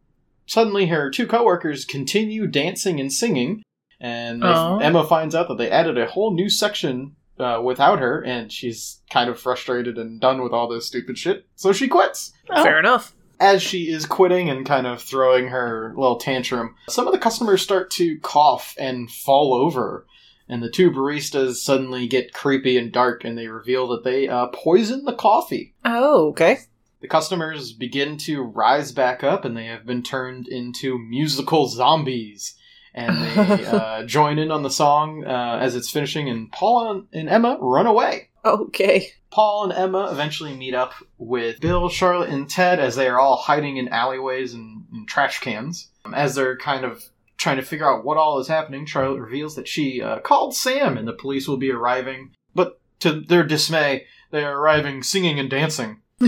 suddenly 0.47 0.87
her 0.87 1.11
two 1.11 1.27
coworkers 1.27 1.85
continue 1.85 2.47
dancing 2.47 3.01
and 3.01 3.13
singing, 3.13 3.65
and 4.01 4.45
they, 4.45 4.85
Emma 4.87 5.05
finds 5.05 5.35
out 5.35 5.49
that 5.49 5.59
they 5.59 5.69
added 5.71 5.99
a 5.99 6.07
whole 6.07 6.33
new 6.33 6.49
section 6.49 7.17
uh, 7.41 7.61
without 7.65 7.99
her, 7.99 8.23
and 8.25 8.53
she's 8.53 9.03
kind 9.11 9.29
of 9.29 9.41
frustrated 9.41 9.99
and 9.99 10.21
done 10.21 10.41
with 10.41 10.53
all 10.53 10.69
this 10.69 10.87
stupid 10.87 11.19
shit, 11.19 11.47
so 11.57 11.73
she 11.73 11.89
quits. 11.89 12.33
Oh. 12.49 12.63
Fair 12.63 12.79
enough. 12.79 13.13
As 13.39 13.63
she 13.63 13.91
is 13.91 14.07
quitting 14.07 14.49
and 14.49 14.65
kind 14.65 14.87
of 14.87 15.03
throwing 15.03 15.49
her 15.49 15.93
little 15.97 16.17
tantrum, 16.17 16.75
some 16.89 17.07
of 17.07 17.13
the 17.13 17.19
customers 17.19 17.63
start 17.63 17.91
to 17.93 18.19
cough 18.21 18.75
and 18.79 19.11
fall 19.11 19.53
over. 19.55 20.07
And 20.49 20.63
the 20.63 20.71
two 20.71 20.91
baristas 20.91 21.57
suddenly 21.57 22.07
get 22.07 22.33
creepy 22.33 22.79
and 22.79 22.93
dark, 22.93 23.25
and 23.25 23.37
they 23.37 23.49
reveal 23.49 23.89
that 23.89 24.05
they 24.05 24.29
uh, 24.29 24.47
poisoned 24.47 25.07
the 25.07 25.13
coffee. 25.13 25.75
Oh, 25.85 26.29
okay. 26.29 26.59
The 27.01 27.09
customers 27.09 27.73
begin 27.73 28.17
to 28.19 28.43
rise 28.43 28.91
back 28.91 29.23
up 29.23 29.45
and 29.45 29.57
they 29.57 29.67
have 29.67 29.85
been 29.85 30.03
turned 30.03 30.49
into 30.49 30.99
musical 30.99 31.69
zombies. 31.69 32.57
And 32.97 33.23
they 33.23 33.67
uh, 33.67 34.05
join 34.05 34.39
in 34.39 34.51
on 34.51 34.63
the 34.63 34.71
song 34.71 35.25
uh, 35.25 35.59
as 35.61 35.77
it's 35.77 35.91
finishing, 35.91 36.29
and 36.29 36.51
Paul 36.51 37.05
and 37.13 37.29
Emma 37.29 37.59
run 37.61 37.87
away. 37.87 38.31
Okay. 38.45 39.13
Paul 39.31 39.65
and 39.65 39.73
Emma 39.73 40.09
eventually 40.11 40.57
meet 40.57 40.75
up 40.75 40.95
with 41.19 41.61
Bill, 41.61 41.89
Charlotte, 41.89 42.31
and 42.31 42.49
Ted 42.49 42.81
as 42.81 42.97
they 42.97 43.09
are 43.09 43.19
all 43.19 43.37
hiding 43.37 43.77
in 43.77 43.89
alleyways 43.89 44.55
and, 44.55 44.87
and 44.93 45.07
trash 45.07 45.41
cans. 45.41 45.91
As 46.13 46.35
they're 46.35 46.57
kind 46.57 46.85
of 46.85 47.05
trying 47.37 47.57
to 47.57 47.63
figure 47.63 47.89
out 47.89 48.05
what 48.05 48.17
all 48.17 48.39
is 48.39 48.49
happening, 48.49 48.87
Charlotte 48.87 49.21
reveals 49.21 49.57
that 49.57 49.69
she 49.69 50.01
uh, 50.01 50.21
called 50.21 50.55
Sam 50.55 50.97
and 50.97 51.07
the 51.07 51.13
police 51.13 51.47
will 51.47 51.59
be 51.59 51.71
arriving. 51.71 52.31
But 52.55 52.81
to 53.01 53.21
their 53.21 53.45
dismay, 53.45 54.07
they 54.31 54.43
are 54.43 54.59
arriving 54.59 55.03
singing 55.03 55.39
and 55.39 55.51
dancing. 55.51 56.01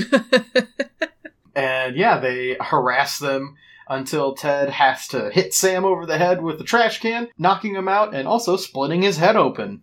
And 1.58 1.96
yeah, 1.96 2.20
they 2.20 2.56
harass 2.60 3.18
them 3.18 3.56
until 3.88 4.34
Ted 4.34 4.70
has 4.70 5.08
to 5.08 5.30
hit 5.30 5.54
Sam 5.54 5.84
over 5.84 6.04
the 6.06 6.18
head 6.18 6.42
with 6.42 6.58
the 6.58 6.64
trash 6.64 7.00
can, 7.00 7.28
knocking 7.38 7.74
him 7.74 7.88
out 7.88 8.14
and 8.14 8.28
also 8.28 8.56
splitting 8.56 9.02
his 9.02 9.16
head 9.16 9.36
open. 9.36 9.82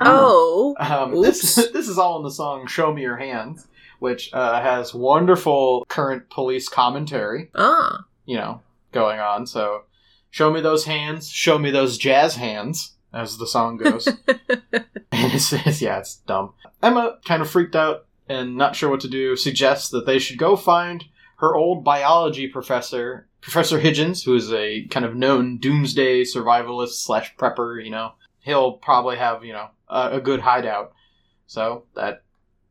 oh. 0.00 0.74
Um, 0.78 1.22
this, 1.22 1.54
this 1.72 1.88
is 1.88 1.98
all 1.98 2.16
in 2.18 2.24
the 2.24 2.30
song 2.30 2.66
Show 2.66 2.92
Me 2.92 3.02
Your 3.02 3.16
Hands, 3.16 3.66
which 4.00 4.30
uh, 4.32 4.60
has 4.60 4.92
wonderful 4.94 5.84
current 5.88 6.28
police 6.30 6.68
commentary, 6.68 7.50
Ah. 7.54 8.04
you 8.26 8.36
know, 8.36 8.60
going 8.92 9.20
on. 9.20 9.46
So, 9.46 9.82
show 10.30 10.50
me 10.50 10.60
those 10.60 10.84
hands, 10.84 11.28
show 11.28 11.58
me 11.58 11.70
those 11.70 11.96
jazz 11.98 12.36
hands, 12.36 12.92
as 13.12 13.38
the 13.38 13.46
song 13.46 13.76
goes. 13.76 14.06
and 14.68 15.32
it's, 15.32 15.52
it's, 15.52 15.80
yeah, 15.80 15.98
it's 16.00 16.16
dumb. 16.16 16.52
Emma, 16.82 17.18
kind 17.24 17.40
of 17.40 17.48
freaked 17.48 17.76
out 17.76 18.06
and 18.28 18.56
not 18.56 18.74
sure 18.74 18.90
what 18.90 19.00
to 19.00 19.08
do, 19.08 19.36
suggests 19.36 19.90
that 19.90 20.06
they 20.06 20.18
should 20.18 20.38
go 20.38 20.56
find 20.56 21.04
her 21.44 21.54
old 21.54 21.84
biology 21.84 22.48
professor, 22.48 23.28
Professor 23.42 23.78
Hidgens, 23.78 24.24
who 24.24 24.34
is 24.34 24.50
a 24.52 24.86
kind 24.86 25.04
of 25.04 25.14
known 25.14 25.58
doomsday 25.58 26.22
survivalist 26.22 27.04
slash 27.04 27.36
prepper, 27.36 27.84
you 27.84 27.90
know. 27.90 28.12
He'll 28.40 28.72
probably 28.72 29.16
have, 29.16 29.44
you 29.44 29.52
know, 29.52 29.68
a, 29.88 30.12
a 30.12 30.20
good 30.20 30.40
hideout. 30.40 30.92
So, 31.46 31.84
that 31.94 32.22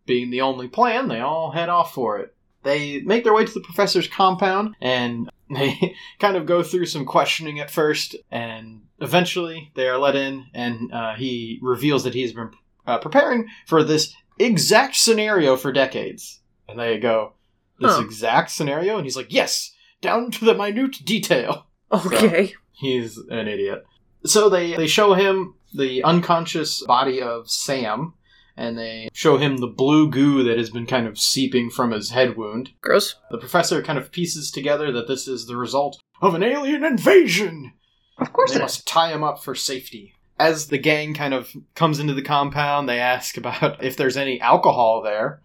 being 0.07 0.31
the 0.31 0.41
only 0.41 0.67
plan, 0.67 1.07
they 1.07 1.19
all 1.19 1.51
head 1.51 1.69
off 1.69 1.93
for 1.93 2.17
it. 2.17 2.35
They 2.63 3.01
make 3.01 3.23
their 3.23 3.33
way 3.33 3.45
to 3.45 3.53
the 3.53 3.59
professor's 3.59 4.07
compound 4.07 4.75
and 4.81 5.29
they 5.53 5.95
kind 6.19 6.35
of 6.35 6.47
go 6.47 6.63
through 6.63 6.87
some 6.87 7.05
questioning 7.05 7.59
at 7.59 7.69
first, 7.69 8.15
and 8.31 8.81
eventually 8.99 9.71
they 9.75 9.87
are 9.87 9.99
let 9.99 10.15
in, 10.15 10.45
and 10.53 10.91
uh, 10.91 11.13
he 11.13 11.59
reveals 11.61 12.05
that 12.05 12.15
he's 12.15 12.33
been 12.33 12.51
uh, 12.87 12.97
preparing 12.97 13.47
for 13.67 13.83
this 13.83 14.15
exact 14.39 14.95
scenario 14.95 15.55
for 15.55 15.71
decades. 15.71 16.41
And 16.67 16.79
they 16.79 16.97
go, 16.97 17.33
This 17.79 17.95
Huh. 17.95 18.01
exact 18.03 18.51
scenario? 18.51 18.95
And 18.97 19.05
he's 19.05 19.17
like, 19.17 19.31
Yes, 19.33 19.71
down 20.01 20.31
to 20.31 20.45
the 20.45 20.53
minute 20.53 20.97
detail. 21.03 21.67
Okay. 21.91 22.53
He's 22.71 23.17
an 23.29 23.47
idiot. 23.47 23.83
So 24.25 24.49
they, 24.49 24.73
they 24.75 24.87
show 24.87 25.13
him 25.13 25.55
the 25.75 26.03
unconscious 26.03 26.81
body 26.85 27.21
of 27.21 27.49
Sam, 27.49 28.13
and 28.57 28.77
they 28.77 29.09
show 29.13 29.37
him 29.37 29.57
the 29.57 29.67
blue 29.67 30.09
goo 30.09 30.43
that 30.43 30.57
has 30.57 30.69
been 30.69 30.85
kind 30.87 31.07
of 31.07 31.19
seeping 31.19 31.69
from 31.69 31.91
his 31.91 32.09
head 32.11 32.35
wound. 32.37 32.71
Gross. 32.81 33.15
The 33.31 33.37
professor 33.37 33.81
kind 33.83 33.99
of 33.99 34.11
pieces 34.11 34.49
together 34.49 34.91
that 34.91 35.07
this 35.07 35.27
is 35.27 35.45
the 35.45 35.55
result 35.57 35.99
of 36.21 36.33
an 36.35 36.43
alien 36.43 36.83
invasion. 36.83 37.73
Of 38.17 38.31
course 38.33 38.51
They 38.51 38.55
it 38.55 38.59
is. 38.59 38.63
must 38.63 38.87
tie 38.87 39.11
him 39.11 39.23
up 39.23 39.43
for 39.43 39.55
safety. 39.55 40.13
As 40.39 40.67
the 40.67 40.77
gang 40.79 41.13
kind 41.13 41.33
of 41.33 41.51
comes 41.75 41.99
into 41.99 42.13
the 42.13 42.21
compound, 42.21 42.87
they 42.89 42.99
ask 42.99 43.37
about 43.37 43.83
if 43.83 43.97
there's 43.97 44.17
any 44.17 44.39
alcohol 44.41 45.01
there. 45.03 45.41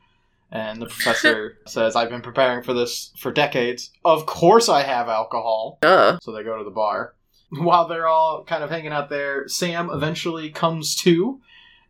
And 0.51 0.81
the 0.81 0.87
professor 0.87 1.59
says, 1.67 1.95
I've 1.95 2.09
been 2.09 2.23
preparing 2.23 2.63
for 2.63 2.73
this 2.73 3.13
for 3.19 3.31
decades. 3.33 3.91
Of 4.05 4.27
course 4.27 4.69
I 4.69 4.83
have 4.83 5.09
alcohol. 5.09 5.79
Duh. 5.81 6.19
So 6.23 6.33
they 6.33 6.43
go 6.43 6.59
to 6.59 6.65
the 6.65 6.71
bar. 6.71 7.15
While 7.51 7.89
they're 7.89 8.07
all 8.07 8.45
kind 8.45 8.63
of 8.63 8.71
hanging 8.71 8.93
out 8.93 9.09
there, 9.09 9.49
Sam 9.49 9.89
eventually 9.91 10.51
comes 10.51 10.95
to, 10.97 11.41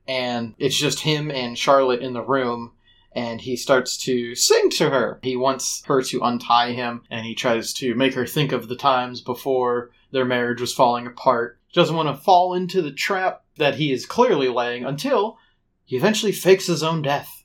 and 0.07 0.55
it's 0.59 0.79
just 0.79 1.00
him 1.00 1.31
and 1.31 1.59
Charlotte 1.59 2.00
in 2.00 2.12
the 2.12 2.23
room, 2.23 2.73
and 3.12 3.41
he 3.41 3.57
starts 3.57 3.97
to 4.05 4.37
sing 4.37 4.71
to 4.71 4.91
her. 4.91 5.19
He 5.23 5.37
wants 5.37 5.83
her 5.87 6.03
to 6.03 6.23
untie 6.23 6.73
him, 6.73 7.03
and 7.11 7.27
he 7.27 7.35
tries 7.35 7.73
to 7.75 7.97
make 7.97 8.15
her 8.15 8.27
think 8.27 8.53
of 8.53 8.69
the 8.69 8.77
times 8.77 9.21
before 9.21 9.91
their 10.12 10.25
marriage 10.25 10.61
was 10.61 10.75
falling 10.75 11.07
apart. 11.07 11.59
He 11.67 11.81
doesn't 11.81 11.97
want 11.97 12.09
to 12.09 12.23
fall 12.23 12.55
into 12.55 12.81
the 12.81 12.93
trap 12.93 13.43
that 13.57 13.75
he 13.75 13.93
is 13.93 14.07
clearly 14.07 14.49
laying 14.49 14.85
until 14.85 15.38
he 15.85 15.97
eventually 15.97 16.33
fakes 16.33 16.67
his 16.67 16.83
own 16.83 17.03
death, 17.03 17.38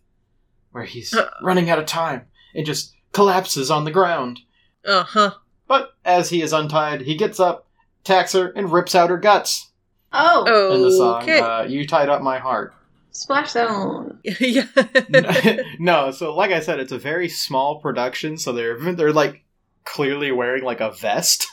where 0.74 0.84
he's 0.84 1.14
Uh. 1.14 1.30
running 1.42 1.70
out 1.70 1.80
of 1.80 1.86
time 1.86 2.24
and 2.54 2.66
just 2.66 2.94
collapses 3.14 3.72
on 3.72 3.86
the 3.86 3.92
ground. 3.92 4.42
Uh 4.86 5.04
huh. 5.04 5.32
But 5.68 5.94
as 6.04 6.30
he 6.30 6.42
is 6.42 6.52
untied, 6.52 7.02
he 7.02 7.16
gets 7.16 7.40
up, 7.40 7.68
attacks 8.04 8.34
her, 8.34 8.50
and 8.50 8.72
rips 8.72 8.94
out 8.96 9.10
her 9.10 9.18
guts 9.18 9.72
Oh, 10.12 10.74
in 10.76 10.82
the 10.84 10.92
song. 10.92 11.24
Okay. 11.24 11.40
Uh, 11.40 11.64
you 11.64 11.88
tied 11.88 12.10
up 12.10 12.22
my 12.22 12.38
heart. 12.38 12.74
splash 13.12 13.52
zone. 13.52 14.20
yeah. 14.40 14.68
no, 15.80 16.12
so 16.12 16.36
like 16.36 16.52
I 16.52 16.60
said, 16.60 16.80
it's 16.80 16.92
a 16.92 16.98
very 17.00 17.30
small 17.30 17.80
production, 17.80 18.38
so 18.38 18.52
they're 18.52 18.78
they're 18.94 19.14
like 19.14 19.44
clearly 19.86 20.32
wearing 20.32 20.64
like 20.64 20.82
a 20.82 20.92
vest 20.92 21.48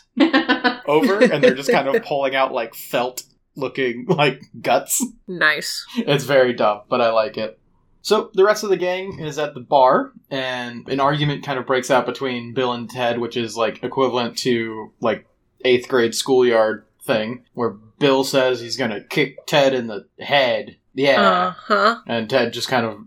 over, 0.87 1.21
and 1.23 1.43
they're 1.45 1.55
just 1.55 1.71
kind 1.71 1.89
of 1.89 2.03
pulling 2.03 2.35
out 2.35 2.53
like 2.53 2.75
felt 2.75 3.23
looking 3.57 4.07
like 4.09 4.43
guts. 4.61 5.05
nice. 5.29 5.85
It's 5.97 6.25
very 6.25 6.53
dumb, 6.53 6.83
but 6.89 7.01
I 7.01 7.11
like 7.13 7.37
it. 7.37 7.59
So 8.03 8.31
the 8.35 8.45
rest 8.45 8.65
of 8.65 8.71
the 8.71 8.77
gang 8.77 9.19
is 9.19 9.39
at 9.39 9.55
the 9.55 9.61
bar, 9.61 10.13
and 10.31 10.89
an 10.89 11.01
argument 11.01 11.45
kind 11.45 11.59
of 11.59 11.67
breaks 11.67 11.91
out 11.91 12.07
between 12.07 12.55
Bill 12.55 12.73
and 12.73 12.89
Ted, 12.89 13.19
which 13.19 13.37
is 13.37 13.57
like 13.57 13.83
equivalent 13.83 14.39
to 14.39 14.93
like 15.01 15.27
eighth 15.65 15.89
grade 15.89 16.15
schoolyard 16.15 16.87
thing, 17.03 17.45
where 17.55 17.71
Bill 17.99 18.25
says 18.25 18.61
he's 18.61 18.77
gonna 18.77 19.03
kick 19.03 19.47
Ted 19.47 19.75
in 19.75 19.87
the 19.87 20.07
head. 20.19 20.77
Yeah. 20.95 21.21
Uh 21.21 21.51
huh. 21.51 22.01
And 22.07 22.29
Ted 22.29 22.53
just 22.53 22.69
kind 22.69 22.87
of 22.87 22.99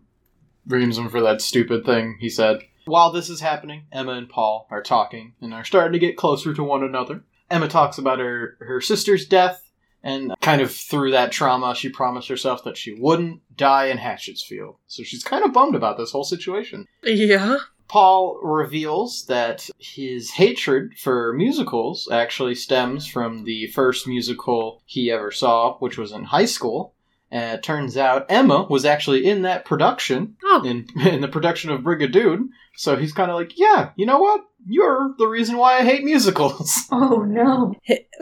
reams 0.68 0.98
him 0.98 1.10
for 1.10 1.22
that 1.22 1.42
stupid 1.42 1.86
thing 1.86 2.18
he 2.20 2.30
said. 2.30 2.60
While 2.86 3.12
this 3.12 3.30
is 3.30 3.40
happening, 3.40 3.86
Emma 3.92 4.14
and 4.14 4.30
Paul 4.30 4.68
are 4.70 4.84
talking 4.84 5.34
and 5.42 5.54
are 5.54 5.64
starting 5.64 5.94
to 5.94 6.06
get 6.06 6.18
closer 6.18 6.54
to 6.54 6.64
one 6.64 6.84
another. 6.84 7.24
Emma 7.50 7.68
talks 7.68 7.98
about 7.98 8.20
her, 8.20 8.58
her 8.60 8.82
sister's 8.82 9.26
death, 9.28 9.63
and 10.04 10.34
kind 10.42 10.62
of 10.62 10.72
through 10.72 11.12
that 11.12 11.32
trauma, 11.32 11.74
she 11.76 11.90
promised 11.90 12.28
herself 12.28 12.64
that 12.66 12.78
she 12.78 12.94
wouldn't 12.94 13.42
die 13.56 13.86
in 13.88 13.98
Hatchetfield. 13.98 14.76
So 14.88 15.04
she's 15.04 15.24
kind 15.24 15.44
of 15.46 15.54
bummed 15.54 15.76
about 15.76 15.98
this 15.98 16.12
whole 16.12 16.24
situation. 16.26 16.88
Yeah. 17.04 17.58
Paul 17.88 18.40
reveals 18.42 19.26
that 19.28 19.70
his 19.78 20.32
hatred 20.32 20.94
for 20.98 21.34
musicals 21.34 22.10
actually 22.12 22.56
stems 22.56 23.06
from 23.08 23.44
the 23.44 23.68
first 23.68 24.08
musical 24.08 24.82
he 24.86 25.12
ever 25.12 25.32
saw, 25.32 25.78
which 25.78 25.98
was 25.98 26.12
in 26.12 26.24
high 26.24 26.46
school. 26.46 26.94
And 27.30 27.58
it 27.58 27.64
turns 27.64 27.98
out 27.98 28.26
Emma 28.30 28.64
was 28.70 28.86
actually 28.86 29.26
in 29.26 29.42
that 29.44 29.66
production, 29.66 30.36
Oh. 30.44 30.64
in, 30.66 30.88
in 31.08 31.22
the 31.22 31.28
production 31.28 31.72
of 31.72 31.82
Brigadoon. 31.82 32.50
So 32.76 32.96
he's 32.96 33.14
kind 33.14 33.30
of 33.32 33.38
like, 33.38 33.58
yeah, 33.58 33.90
you 33.96 34.06
know 34.06 34.20
what? 34.20 34.42
You're 34.68 35.14
the 35.18 35.28
reason 35.28 35.58
why 35.58 35.78
I 35.78 35.84
hate 35.84 36.04
musicals. 36.04 36.72
Oh 36.92 37.24
no. 37.24 37.74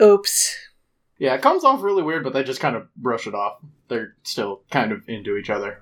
Oops. 0.02 0.56
Yeah, 1.22 1.34
it 1.34 1.40
comes 1.40 1.62
off 1.62 1.84
really 1.84 2.02
weird, 2.02 2.24
but 2.24 2.32
they 2.32 2.42
just 2.42 2.58
kind 2.58 2.74
of 2.74 2.92
brush 2.96 3.28
it 3.28 3.34
off. 3.34 3.58
They're 3.86 4.16
still 4.24 4.62
kind 4.72 4.90
of 4.90 5.08
into 5.08 5.36
each 5.36 5.50
other. 5.50 5.78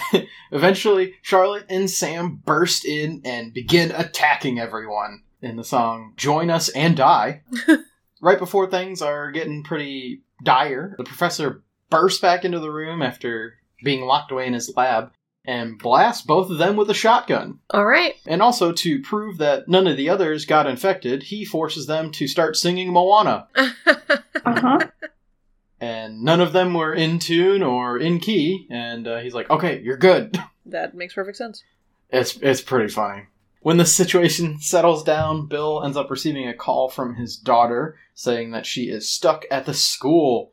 Eventually, 0.52 1.14
Charlotte 1.20 1.66
and 1.68 1.90
Sam 1.90 2.40
burst 2.44 2.84
in 2.84 3.20
and 3.24 3.52
begin 3.52 3.90
attacking 3.90 4.60
everyone 4.60 5.24
in 5.42 5.56
the 5.56 5.64
song 5.64 6.12
Join 6.16 6.48
Us 6.48 6.68
and 6.68 6.96
Die. 6.96 7.42
right 8.22 8.38
before 8.38 8.70
things 8.70 9.02
are 9.02 9.32
getting 9.32 9.64
pretty 9.64 10.22
dire, 10.44 10.94
the 10.96 11.02
professor 11.02 11.64
bursts 11.90 12.20
back 12.20 12.44
into 12.44 12.60
the 12.60 12.70
room 12.70 13.02
after 13.02 13.54
being 13.82 14.04
locked 14.04 14.30
away 14.30 14.46
in 14.46 14.52
his 14.52 14.72
lab 14.76 15.10
and 15.44 15.78
blast 15.78 16.26
both 16.26 16.50
of 16.50 16.58
them 16.58 16.76
with 16.76 16.90
a 16.90 16.94
shotgun. 16.94 17.58
All 17.70 17.84
right. 17.84 18.14
And 18.26 18.40
also, 18.40 18.72
to 18.72 19.02
prove 19.02 19.38
that 19.38 19.68
none 19.68 19.86
of 19.86 19.96
the 19.96 20.08
others 20.08 20.44
got 20.44 20.66
infected, 20.66 21.24
he 21.24 21.44
forces 21.44 21.86
them 21.86 22.10
to 22.12 22.26
start 22.26 22.56
singing 22.56 22.92
Moana. 22.92 23.48
Uh 24.46 24.60
huh. 24.60 24.78
And 25.80 26.22
none 26.22 26.42
of 26.42 26.52
them 26.52 26.74
were 26.74 26.92
in 26.92 27.18
tune 27.18 27.62
or 27.62 27.96
in 27.98 28.20
key, 28.20 28.66
and 28.70 29.06
uh, 29.06 29.18
he's 29.20 29.32
like, 29.32 29.48
okay, 29.48 29.80
you're 29.80 29.96
good. 29.96 30.38
that 30.66 30.94
makes 30.94 31.14
perfect 31.14 31.38
sense. 31.38 31.62
It's 32.10 32.36
it's 32.42 32.60
pretty 32.60 32.92
funny. 32.92 33.24
When 33.60 33.78
the 33.78 33.86
situation 33.86 34.58
settles 34.60 35.02
down, 35.02 35.46
Bill 35.46 35.82
ends 35.82 35.96
up 35.96 36.10
receiving 36.10 36.46
a 36.46 36.54
call 36.54 36.90
from 36.90 37.16
his 37.16 37.36
daughter 37.36 37.96
saying 38.14 38.50
that 38.50 38.66
she 38.66 38.90
is 38.90 39.08
stuck 39.08 39.44
at 39.50 39.66
the 39.66 39.74
school. 39.74 40.52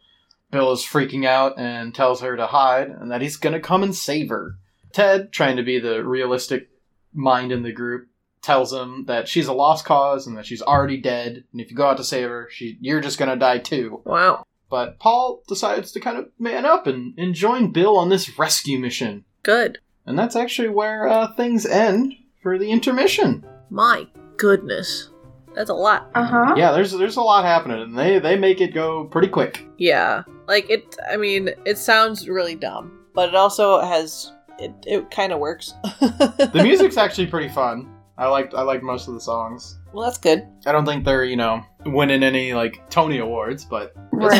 Bill 0.51 0.71
is 0.71 0.81
freaking 0.81 1.25
out 1.25 1.57
and 1.57 1.93
tells 1.93 2.21
her 2.21 2.35
to 2.35 2.47
hide 2.47 2.89
and 2.89 3.11
that 3.11 3.21
he's 3.21 3.37
going 3.37 3.53
to 3.53 3.59
come 3.59 3.83
and 3.83 3.95
save 3.95 4.29
her. 4.29 4.55
Ted, 4.93 5.31
trying 5.31 5.57
to 5.57 5.63
be 5.63 5.79
the 5.79 6.03
realistic 6.03 6.69
mind 7.13 7.51
in 7.51 7.63
the 7.63 7.71
group, 7.71 8.07
tells 8.41 8.73
him 8.73 9.05
that 9.05 9.27
she's 9.27 9.47
a 9.47 9.53
lost 9.53 9.85
cause 9.85 10.27
and 10.27 10.37
that 10.37 10.45
she's 10.45 10.61
already 10.61 10.97
dead, 10.97 11.43
and 11.51 11.61
if 11.61 11.69
you 11.69 11.77
go 11.77 11.87
out 11.87 11.97
to 11.97 12.03
save 12.03 12.29
her, 12.29 12.47
she 12.51 12.77
you're 12.81 13.01
just 13.01 13.19
going 13.19 13.29
to 13.29 13.35
die 13.35 13.59
too. 13.59 14.01
Wow. 14.05 14.45
But 14.69 14.99
Paul 14.99 15.43
decides 15.47 15.91
to 15.91 15.99
kind 15.99 16.17
of 16.17 16.29
man 16.39 16.65
up 16.65 16.87
and, 16.87 17.13
and 17.17 17.35
join 17.35 17.71
Bill 17.71 17.97
on 17.97 18.09
this 18.09 18.39
rescue 18.39 18.79
mission. 18.79 19.25
Good. 19.43 19.79
And 20.05 20.17
that's 20.17 20.35
actually 20.35 20.69
where 20.69 21.07
uh, 21.07 21.33
things 21.33 21.65
end 21.65 22.13
for 22.41 22.57
the 22.57 22.71
intermission. 22.71 23.45
My 23.69 24.07
goodness. 24.37 25.09
That's 25.53 25.69
a 25.69 25.75
lot. 25.75 26.09
Uh 26.15 26.23
huh. 26.23 26.53
Yeah, 26.55 26.71
there's 26.71 26.93
there's 26.93 27.17
a 27.17 27.21
lot 27.21 27.43
happening, 27.43 27.81
and 27.81 27.97
they 27.97 28.19
they 28.19 28.37
make 28.37 28.61
it 28.61 28.73
go 28.73 29.03
pretty 29.05 29.27
quick. 29.27 29.65
Yeah. 29.77 30.23
Like 30.47 30.69
it 30.69 30.95
I 31.09 31.17
mean, 31.17 31.49
it 31.65 31.77
sounds 31.77 32.29
really 32.29 32.55
dumb, 32.55 33.05
but 33.13 33.29
it 33.29 33.35
also 33.35 33.81
has 33.81 34.31
it 34.61 34.73
it 34.85 35.11
kind 35.11 35.31
of 35.33 35.39
works. 35.39 35.73
The 35.99 36.51
music's 36.63 36.97
actually 36.97 37.27
pretty 37.27 37.49
fun. 37.49 37.89
I 38.17 38.27
liked 38.27 38.53
I 38.53 38.61
liked 38.61 38.83
most 38.83 39.07
of 39.07 39.13
the 39.13 39.21
songs. 39.21 39.79
Well, 39.93 40.05
that's 40.05 40.17
good. 40.17 40.47
I 40.65 40.71
don't 40.71 40.85
think 40.85 41.03
they're 41.05 41.23
you 41.23 41.35
know 41.37 41.63
winning 41.85 42.23
any 42.23 42.53
like 42.53 42.89
Tony 42.89 43.17
awards, 43.19 43.65
but 43.65 43.93
it's 44.13 44.39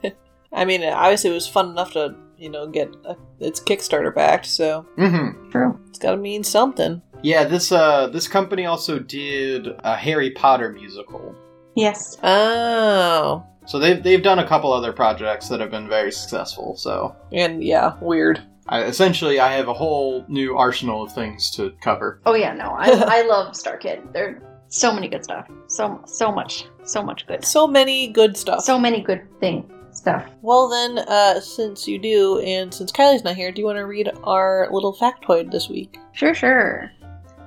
fun. 0.00 0.12
I 0.54 0.64
mean, 0.64 0.82
obviously 0.84 1.30
it 1.30 1.34
was 1.34 1.48
fun 1.48 1.70
enough 1.70 1.92
to, 1.94 2.14
you 2.36 2.50
know, 2.50 2.66
get 2.68 2.94
a, 3.06 3.16
its 3.40 3.58
Kickstarter 3.58 4.14
backed, 4.14 4.46
so 4.46 4.82
hmm 4.96 5.50
True. 5.50 5.78
it's 5.88 5.98
got 5.98 6.10
to 6.12 6.16
mean 6.18 6.44
something. 6.44 7.00
Yeah, 7.22 7.44
this 7.44 7.70
uh 7.72 8.08
this 8.08 8.28
company 8.28 8.66
also 8.66 8.98
did 8.98 9.66
a 9.84 9.96
Harry 9.96 10.30
Potter 10.30 10.70
musical. 10.72 11.34
Yes. 11.74 12.18
Oh. 12.22 13.44
So 13.66 13.78
they've 13.78 14.02
they've 14.02 14.22
done 14.22 14.40
a 14.40 14.46
couple 14.46 14.72
other 14.72 14.92
projects 14.92 15.48
that 15.48 15.60
have 15.60 15.70
been 15.70 15.88
very 15.88 16.12
successful. 16.12 16.76
So 16.76 17.14
And 17.32 17.62
yeah, 17.62 17.94
weird. 18.00 18.42
I, 18.68 18.84
essentially, 18.84 19.40
I 19.40 19.52
have 19.54 19.68
a 19.68 19.74
whole 19.74 20.24
new 20.28 20.56
arsenal 20.56 21.02
of 21.02 21.12
things 21.12 21.50
to 21.52 21.72
cover. 21.80 22.20
Oh 22.26 22.34
yeah. 22.34 22.52
No. 22.52 22.74
I 22.76 22.90
I 23.18 23.22
love 23.22 23.56
Star 23.56 23.76
Kid. 23.76 24.00
There 24.12 24.42
so 24.68 24.92
many 24.92 25.08
good 25.08 25.24
stuff. 25.24 25.48
So 25.66 26.02
so 26.06 26.32
much. 26.32 26.66
So 26.84 27.02
much 27.02 27.26
good. 27.26 27.44
So 27.44 27.66
many 27.66 28.08
good 28.08 28.36
stuff. 28.36 28.62
So 28.62 28.78
many 28.78 29.02
good 29.02 29.22
thing 29.40 29.70
stuff. 29.94 30.26
well, 30.40 30.68
then, 30.68 30.98
uh, 31.06 31.40
since 31.40 31.86
you 31.86 31.98
do, 31.98 32.40
and 32.40 32.72
since 32.72 32.90
Kylie's 32.90 33.24
not 33.24 33.36
here, 33.36 33.52
do 33.52 33.60
you 33.60 33.66
want 33.66 33.76
to 33.78 33.86
read 33.86 34.10
our 34.24 34.68
little 34.70 34.94
factoid 34.94 35.50
this 35.50 35.68
week? 35.68 35.98
Sure, 36.12 36.34
sure. 36.34 36.90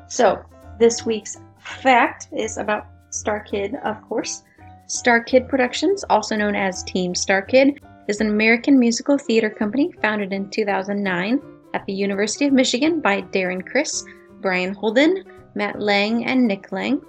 So, 0.07 0.43
this 0.79 1.05
week's 1.05 1.37
fact 1.59 2.27
is 2.31 2.57
about 2.57 2.87
Star 3.09 3.39
Kid, 3.39 3.75
of 3.83 4.01
course. 4.03 4.43
Star 4.87 5.23
Kid 5.23 5.49
Productions, 5.49 6.03
also 6.09 6.35
known 6.35 6.55
as 6.55 6.83
Team 6.83 7.15
Star 7.15 7.41
Kid, 7.41 7.79
is 8.07 8.21
an 8.21 8.29
American 8.29 8.79
musical 8.79 9.17
theater 9.17 9.49
company 9.49 9.91
founded 10.01 10.31
in 10.31 10.49
2009 10.49 11.41
at 11.73 11.85
the 11.85 11.93
University 11.93 12.45
of 12.45 12.53
Michigan 12.53 13.01
by 13.01 13.21
Darren 13.21 13.65
Criss, 13.65 14.05
Brian 14.41 14.73
Holden, 14.73 15.23
Matt 15.55 15.79
Lang, 15.79 16.25
and 16.25 16.47
Nick 16.47 16.71
Lang. 16.71 17.01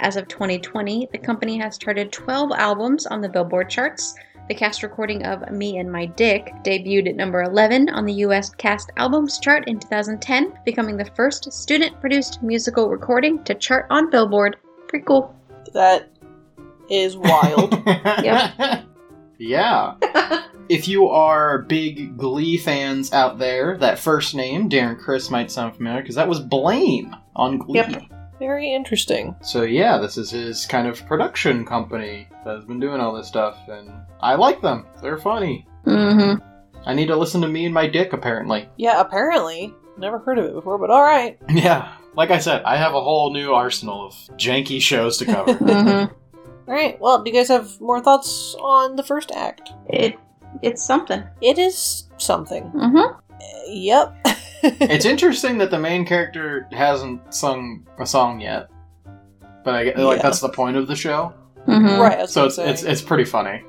As 0.00 0.16
of 0.16 0.28
2020, 0.28 1.08
the 1.12 1.18
company 1.18 1.58
has 1.58 1.78
charted 1.78 2.12
12 2.12 2.52
albums 2.52 3.06
on 3.06 3.20
the 3.20 3.28
Billboard 3.28 3.70
charts. 3.70 4.14
The 4.48 4.54
cast 4.54 4.82
recording 4.82 5.24
of 5.24 5.50
Me 5.50 5.78
and 5.78 5.90
My 5.90 6.06
Dick 6.06 6.52
debuted 6.62 7.08
at 7.08 7.16
number 7.16 7.42
11 7.42 7.88
on 7.88 8.04
the 8.04 8.12
US 8.24 8.50
Cast 8.50 8.90
Albums 8.96 9.38
chart 9.38 9.66
in 9.66 9.80
2010, 9.80 10.52
becoming 10.64 10.96
the 10.96 11.10
first 11.16 11.50
student 11.52 11.98
produced 12.00 12.42
musical 12.42 12.90
recording 12.90 13.42
to 13.44 13.54
chart 13.54 13.86
on 13.90 14.10
Billboard. 14.10 14.56
Pretty 14.88 15.06
cool. 15.06 15.34
That 15.72 16.10
is 16.90 17.16
wild. 17.16 17.72
Yep. 18.22 18.84
yeah. 19.44 19.94
If 20.68 20.88
you 20.88 21.08
are 21.08 21.58
big 21.62 22.16
Glee 22.16 22.56
fans 22.56 23.12
out 23.12 23.38
there, 23.38 23.76
that 23.78 23.98
first 23.98 24.34
name, 24.34 24.70
Darren 24.70 24.98
Criss, 24.98 25.30
might 25.30 25.50
sound 25.50 25.76
familiar 25.76 26.00
because 26.00 26.14
that 26.14 26.28
was 26.28 26.40
Blaine 26.40 27.14
on 27.36 27.58
Glee. 27.58 27.80
Yep. 27.80 28.02
Very 28.38 28.72
interesting. 28.74 29.36
So 29.42 29.62
yeah, 29.62 29.98
this 29.98 30.16
is 30.16 30.30
his 30.30 30.64
kind 30.64 30.88
of 30.88 31.04
production 31.06 31.66
company 31.66 32.28
that 32.44 32.56
has 32.56 32.64
been 32.64 32.80
doing 32.80 33.00
all 33.00 33.14
this 33.14 33.28
stuff, 33.28 33.58
and 33.68 33.92
I 34.20 34.36
like 34.36 34.62
them. 34.62 34.86
They're 35.02 35.18
funny. 35.18 35.66
Mm-hmm. 35.86 36.42
I 36.86 36.94
need 36.94 37.06
to 37.08 37.16
listen 37.16 37.40
to 37.42 37.48
Me 37.48 37.66
and 37.66 37.74
My 37.74 37.86
Dick, 37.86 38.12
apparently. 38.12 38.68
Yeah, 38.76 39.00
apparently. 39.00 39.74
Never 39.98 40.18
heard 40.18 40.38
of 40.38 40.46
it 40.46 40.54
before, 40.54 40.78
but 40.78 40.90
alright. 40.90 41.38
Yeah, 41.50 41.94
like 42.16 42.30
I 42.30 42.38
said, 42.38 42.62
I 42.64 42.76
have 42.76 42.94
a 42.94 43.00
whole 43.02 43.32
new 43.32 43.52
arsenal 43.52 44.06
of 44.06 44.14
janky 44.36 44.80
shows 44.80 45.18
to 45.18 45.26
cover. 45.26 45.54
Mm-hmm. 45.64 46.14
Alright, 46.66 47.00
well, 47.00 47.22
do 47.22 47.30
you 47.30 47.36
guys 47.36 47.48
have 47.48 47.80
more 47.80 48.00
thoughts 48.00 48.56
on 48.60 48.96
the 48.96 49.02
first 49.02 49.30
act? 49.32 49.70
It 49.88 50.16
it's 50.62 50.84
something. 50.84 51.22
It 51.40 51.58
is 51.58 52.08
something. 52.18 52.64
Mm-hmm. 52.70 52.96
Uh, 52.96 53.18
yep. 53.68 54.16
it's 54.62 55.04
interesting 55.04 55.58
that 55.58 55.70
the 55.70 55.78
main 55.78 56.06
character 56.06 56.66
hasn't 56.72 57.34
sung 57.34 57.86
a 57.98 58.06
song 58.06 58.40
yet, 58.40 58.70
but 59.64 59.74
I 59.74 59.84
get 59.84 59.98
like 59.98 60.18
Yeah. 60.18 60.22
that's 60.22 60.40
the 60.40 60.48
point 60.48 60.76
of 60.76 60.86
the 60.86 60.96
show. 60.96 61.34
Mm-hmm. 61.66 62.00
right. 62.00 62.28
So 62.28 62.44
it's 62.44 62.58
it's 62.58 62.82
it's 62.82 63.02
pretty 63.02 63.24
funny. 63.24 63.62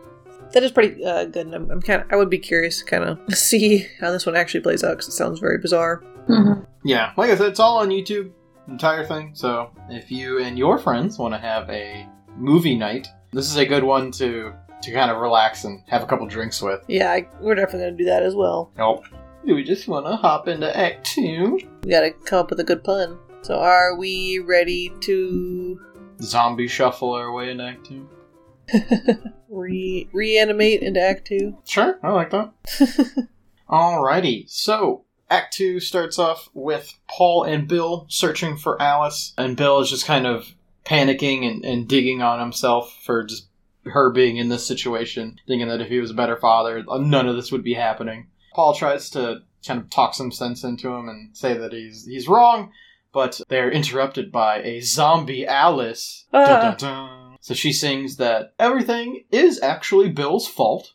that 0.53 0.63
is 0.63 0.71
pretty 0.71 1.03
uh, 1.03 1.25
good. 1.25 1.53
I'm, 1.53 1.69
I'm 1.71 1.81
kind 1.81 2.01
of. 2.01 2.07
I 2.11 2.15
would 2.15 2.29
be 2.29 2.37
curious 2.39 2.79
to 2.79 2.85
kind 2.85 3.03
of 3.03 3.19
see 3.35 3.87
how 3.99 4.11
this 4.11 4.25
one 4.25 4.35
actually 4.35 4.61
plays 4.61 4.83
out 4.83 4.91
because 4.91 5.07
it 5.09 5.13
sounds 5.13 5.39
very 5.39 5.57
bizarre. 5.57 6.03
Mm-hmm. 6.29 6.63
Yeah, 6.85 7.11
like 7.17 7.29
I 7.31 7.35
said, 7.35 7.47
it's 7.47 7.59
all 7.59 7.77
on 7.79 7.89
YouTube, 7.89 8.31
entire 8.67 9.05
thing. 9.05 9.31
So 9.33 9.71
if 9.89 10.11
you 10.11 10.39
and 10.39 10.57
your 10.57 10.77
friends 10.77 11.17
want 11.17 11.33
to 11.33 11.39
have 11.39 11.69
a 11.69 12.07
movie 12.35 12.75
night, 12.75 13.07
this 13.31 13.49
is 13.49 13.57
a 13.57 13.65
good 13.65 13.83
one 13.83 14.11
to 14.13 14.53
to 14.81 14.91
kind 14.91 15.09
of 15.09 15.17
relax 15.17 15.63
and 15.63 15.81
have 15.87 16.03
a 16.03 16.05
couple 16.05 16.27
drinks 16.27 16.61
with. 16.61 16.83
Yeah, 16.87 17.11
I, 17.11 17.27
we're 17.41 17.55
definitely 17.55 17.87
gonna 17.87 17.97
do 17.97 18.05
that 18.05 18.23
as 18.23 18.35
well. 18.35 18.71
Nope. 18.77 19.05
Do 19.45 19.55
we 19.55 19.63
just 19.63 19.87
want 19.87 20.05
to 20.05 20.15
hop 20.15 20.47
into 20.47 20.75
Act 20.75 21.05
Two? 21.05 21.59
We 21.83 21.91
gotta 21.91 22.11
come 22.11 22.39
up 22.39 22.49
with 22.49 22.59
a 22.59 22.63
good 22.63 22.83
pun. 22.83 23.17
So, 23.41 23.59
are 23.59 23.95
we 23.95 24.39
ready 24.39 24.91
to 25.01 25.79
Zombie 26.21 26.67
shuffle 26.67 27.11
our 27.11 27.31
way 27.31 27.51
into 27.51 27.63
Act 27.63 27.85
Two. 27.85 28.09
re 29.49 30.09
reanimate 30.11 30.81
into 30.81 31.01
Act 31.01 31.27
Two? 31.27 31.57
Sure, 31.65 31.99
I 32.01 32.11
like 32.11 32.31
that. 32.31 32.53
Alrighty, 33.69 34.49
so 34.49 35.05
Act 35.29 35.53
2 35.53 35.79
starts 35.79 36.19
off 36.19 36.49
with 36.53 36.99
Paul 37.09 37.43
and 37.43 37.67
Bill 37.67 38.05
searching 38.09 38.57
for 38.57 38.79
Alice, 38.81 39.33
and 39.37 39.57
Bill 39.57 39.79
is 39.79 39.89
just 39.89 40.05
kind 40.05 40.27
of 40.27 40.54
panicking 40.85 41.45
and, 41.49 41.65
and 41.65 41.87
digging 41.87 42.21
on 42.21 42.39
himself 42.39 42.95
for 43.03 43.23
just 43.23 43.47
her 43.85 44.11
being 44.11 44.37
in 44.37 44.49
this 44.49 44.65
situation, 44.65 45.39
thinking 45.47 45.67
that 45.67 45.81
if 45.81 45.87
he 45.89 45.99
was 45.99 46.11
a 46.11 46.15
better 46.15 46.37
father, 46.37 46.83
none 46.87 47.27
of 47.27 47.35
this 47.35 47.51
would 47.51 47.63
be 47.63 47.73
happening. 47.73 48.27
Paul 48.53 48.73
tries 48.73 49.09
to 49.11 49.41
kind 49.65 49.79
of 49.81 49.89
talk 49.89 50.13
some 50.13 50.31
sense 50.31 50.63
into 50.63 50.89
him 50.89 51.09
and 51.09 51.35
say 51.35 51.57
that 51.57 51.73
he's 51.73 52.05
he's 52.05 52.27
wrong, 52.27 52.71
but 53.11 53.39
they're 53.47 53.71
interrupted 53.71 54.31
by 54.31 54.61
a 54.61 54.79
zombie 54.81 55.45
Alice. 55.45 56.25
Ah. 56.33 56.45
Dun, 56.45 56.61
dun, 56.61 56.77
dun. 56.77 57.37
So 57.41 57.53
she 57.53 57.73
sings 57.73 58.17
that 58.17 58.53
everything 58.57 59.25
is 59.31 59.61
actually 59.61 60.09
Bill's 60.09 60.47
fault 60.47 60.93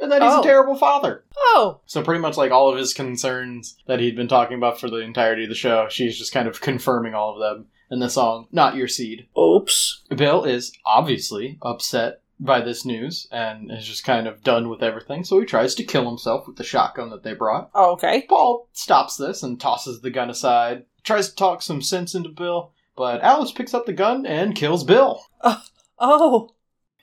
and 0.00 0.10
that 0.10 0.20
he's 0.22 0.32
Oh. 0.32 0.40
a 0.40 0.44
terrible 0.44 0.74
father. 0.74 1.24
Oh, 1.36 1.80
So 1.86 2.02
pretty 2.02 2.20
much 2.20 2.36
like 2.36 2.50
all 2.50 2.70
of 2.72 2.76
his 2.78 2.92
concerns 2.92 3.76
that 3.86 4.00
he'd 4.00 4.16
been 4.16 4.26
talking 4.26 4.56
about 4.56 4.80
for 4.80 4.90
the 4.90 4.96
entirety 4.96 5.44
of 5.44 5.48
the 5.48 5.54
show, 5.54 5.86
she's 5.88 6.18
just 6.18 6.32
kind 6.32 6.48
of 6.48 6.60
confirming 6.60 7.14
all 7.14 7.34
of 7.34 7.38
them 7.40 7.66
in 7.92 8.00
the 8.00 8.08
song 8.08 8.48
Not 8.50 8.74
Your 8.74 8.88
Seed. 8.88 9.28
oops. 9.38 10.02
Bill 10.16 10.44
is 10.44 10.72
obviously 10.84 11.58
upset 11.62 12.22
by 12.40 12.60
this 12.60 12.84
news 12.84 13.28
and 13.30 13.70
is 13.70 13.86
just 13.86 14.02
kind 14.02 14.26
of 14.26 14.42
done 14.42 14.68
with 14.68 14.82
everything, 14.82 15.22
so 15.22 15.38
he 15.38 15.46
tries 15.46 15.74
to 15.76 15.84
kill 15.84 16.08
himself 16.08 16.46
with 16.46 16.56
the 16.56 16.64
shotgun 16.64 17.10
that 17.10 17.22
they 17.22 17.34
brought. 17.34 17.70
Oh, 17.74 17.92
okay. 17.92 18.24
Paul 18.28 18.68
stops 18.72 19.16
this 19.16 19.42
and 19.42 19.60
tosses 19.60 20.00
the 20.00 20.10
gun 20.10 20.30
aside, 20.30 20.84
tries 21.04 21.28
to 21.28 21.36
talk 21.36 21.62
some 21.62 21.82
sense 21.82 22.14
into 22.14 22.30
Bill, 22.30 22.72
but 22.96 23.20
Alice 23.20 23.52
picks 23.52 23.74
up 23.74 23.86
the 23.86 23.92
gun 23.92 24.26
and 24.26 24.56
kills 24.56 24.84
Bill. 24.84 25.24
Uh, 25.42 25.60
oh, 25.98 26.50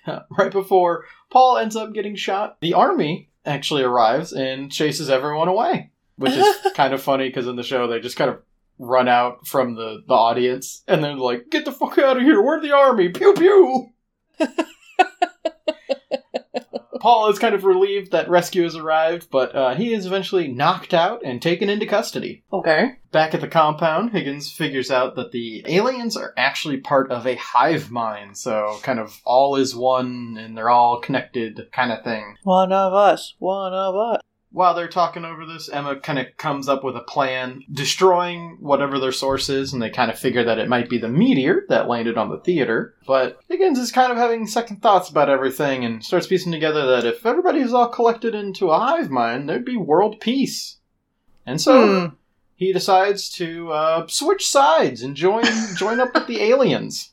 right 0.38 0.52
before 0.52 1.06
Paul 1.30 1.58
ends 1.58 1.76
up 1.76 1.94
getting 1.94 2.16
shot, 2.16 2.60
the 2.62 2.74
army 2.74 3.30
actually 3.46 3.84
arrives 3.84 4.34
and 4.34 4.72
chases 4.72 5.10
everyone 5.10 5.48
away, 5.48 5.92
which 6.18 6.34
is 6.34 6.58
kind 6.76 6.94
of 6.94 7.02
funny 7.02 7.30
because 7.30 7.48
in 7.48 7.56
the 7.56 7.64
show 7.64 7.88
they 7.88 8.00
just 8.00 8.18
kind 8.18 8.32
of 8.32 8.42
run 8.80 9.08
out 9.08 9.46
from 9.46 9.76
the, 9.76 10.02
the 10.08 10.14
audience 10.14 10.84
and 10.88 11.04
they're 11.04 11.16
like, 11.16 11.50
"Get 11.52 11.66
the 11.66 11.72
fuck 11.72 11.98
out 11.98 12.18
of 12.18 12.24
here! 12.24 12.42
We're 12.42 12.62
the 12.62 12.76
army! 12.76 13.10
Pew 13.10 13.34
pew!" 13.34 13.90
Paul 17.00 17.30
is 17.30 17.40
kind 17.40 17.56
of 17.56 17.64
relieved 17.64 18.12
that 18.12 18.30
rescue 18.30 18.64
has 18.64 18.76
arrived, 18.76 19.30
but 19.32 19.56
uh, 19.56 19.74
he 19.76 19.94
is 19.94 20.06
eventually 20.06 20.50
knocked 20.50 20.94
out 20.94 21.22
and 21.24 21.42
taken 21.42 21.70
into 21.70 21.86
custody. 21.86 22.44
okay. 22.52 22.98
Back 23.12 23.34
at 23.34 23.42
the 23.42 23.48
compound, 23.48 24.12
Hidgens 24.12 24.54
figures 24.54 24.92
out 24.92 25.16
that 25.16 25.32
the 25.32 25.64
aliens 25.66 26.16
are 26.16 26.34
actually 26.38 26.78
part 26.78 27.10
of 27.10 27.26
a 27.26 27.36
hive 27.36 27.90
mind, 27.90 28.38
so 28.38 28.78
kind 28.84 29.00
of 29.00 29.20
all 29.26 29.56
is 29.56 29.76
one 29.76 30.38
and 30.40 30.56
they're 30.58 30.70
all 30.70 31.00
connected 31.00 31.60
kind 31.72 31.92
of 31.92 32.04
thing. 32.04 32.36
One 32.44 32.72
of 32.72 32.94
us. 32.94 33.34
One 33.40 33.74
of 33.74 33.96
us. 33.96 34.22
While 34.52 34.74
they're 34.74 34.88
talking 34.88 35.26
over 35.26 35.46
this, 35.46 35.70
Emma 35.70 35.96
kind 36.00 36.18
of 36.18 36.26
comes 36.38 36.68
up 36.68 36.84
with 36.84 36.96
a 36.96 37.02
plan, 37.02 37.62
destroying 37.72 38.58
whatever 38.60 38.98
their 39.00 39.12
source 39.12 39.48
is, 39.48 39.74
and 39.74 39.82
they 39.82 39.92
kind 39.92 40.10
of 40.10 40.18
figure 40.18 40.44
that 40.44 40.58
it 40.58 40.68
might 40.68 40.90
be 40.90 40.98
the 40.98 41.08
meteor 41.08 41.66
that 41.70 41.88
landed 41.88 42.18
on 42.18 42.30
the 42.30 42.40
theater. 42.40 42.96
But 43.06 43.40
Hidgens 43.48 43.78
is 43.78 43.92
kind 43.92 44.12
of 44.12 44.18
having 44.18 44.48
second 44.48 44.82
thoughts 44.82 45.08
about 45.10 45.30
everything 45.30 45.86
and 45.86 46.04
starts 46.04 46.26
piecing 46.26 46.52
together 46.52 46.88
that 46.88 47.06
if 47.06 47.26
everybody 47.28 47.62
was 47.62 47.76
all 47.76 47.90
collected 47.90 48.34
into 48.34 48.72
a 48.72 48.80
hive 48.80 49.12
mind, 49.12 49.48
there'd 49.48 49.66
be 49.66 49.78
world 49.78 50.20
peace. 50.20 50.78
And 51.46 51.62
so 51.62 52.08
Hmm. 52.10 52.16
he 52.56 52.74
decides 52.74 53.30
to 53.34 53.72
uh, 53.72 54.08
switch 54.08 54.48
sides 54.48 55.04
and 55.04 55.16
join 55.16 55.44
join 55.76 56.00
up 56.00 56.14
with 56.16 56.26
the 56.26 56.42
aliens. 56.50 57.12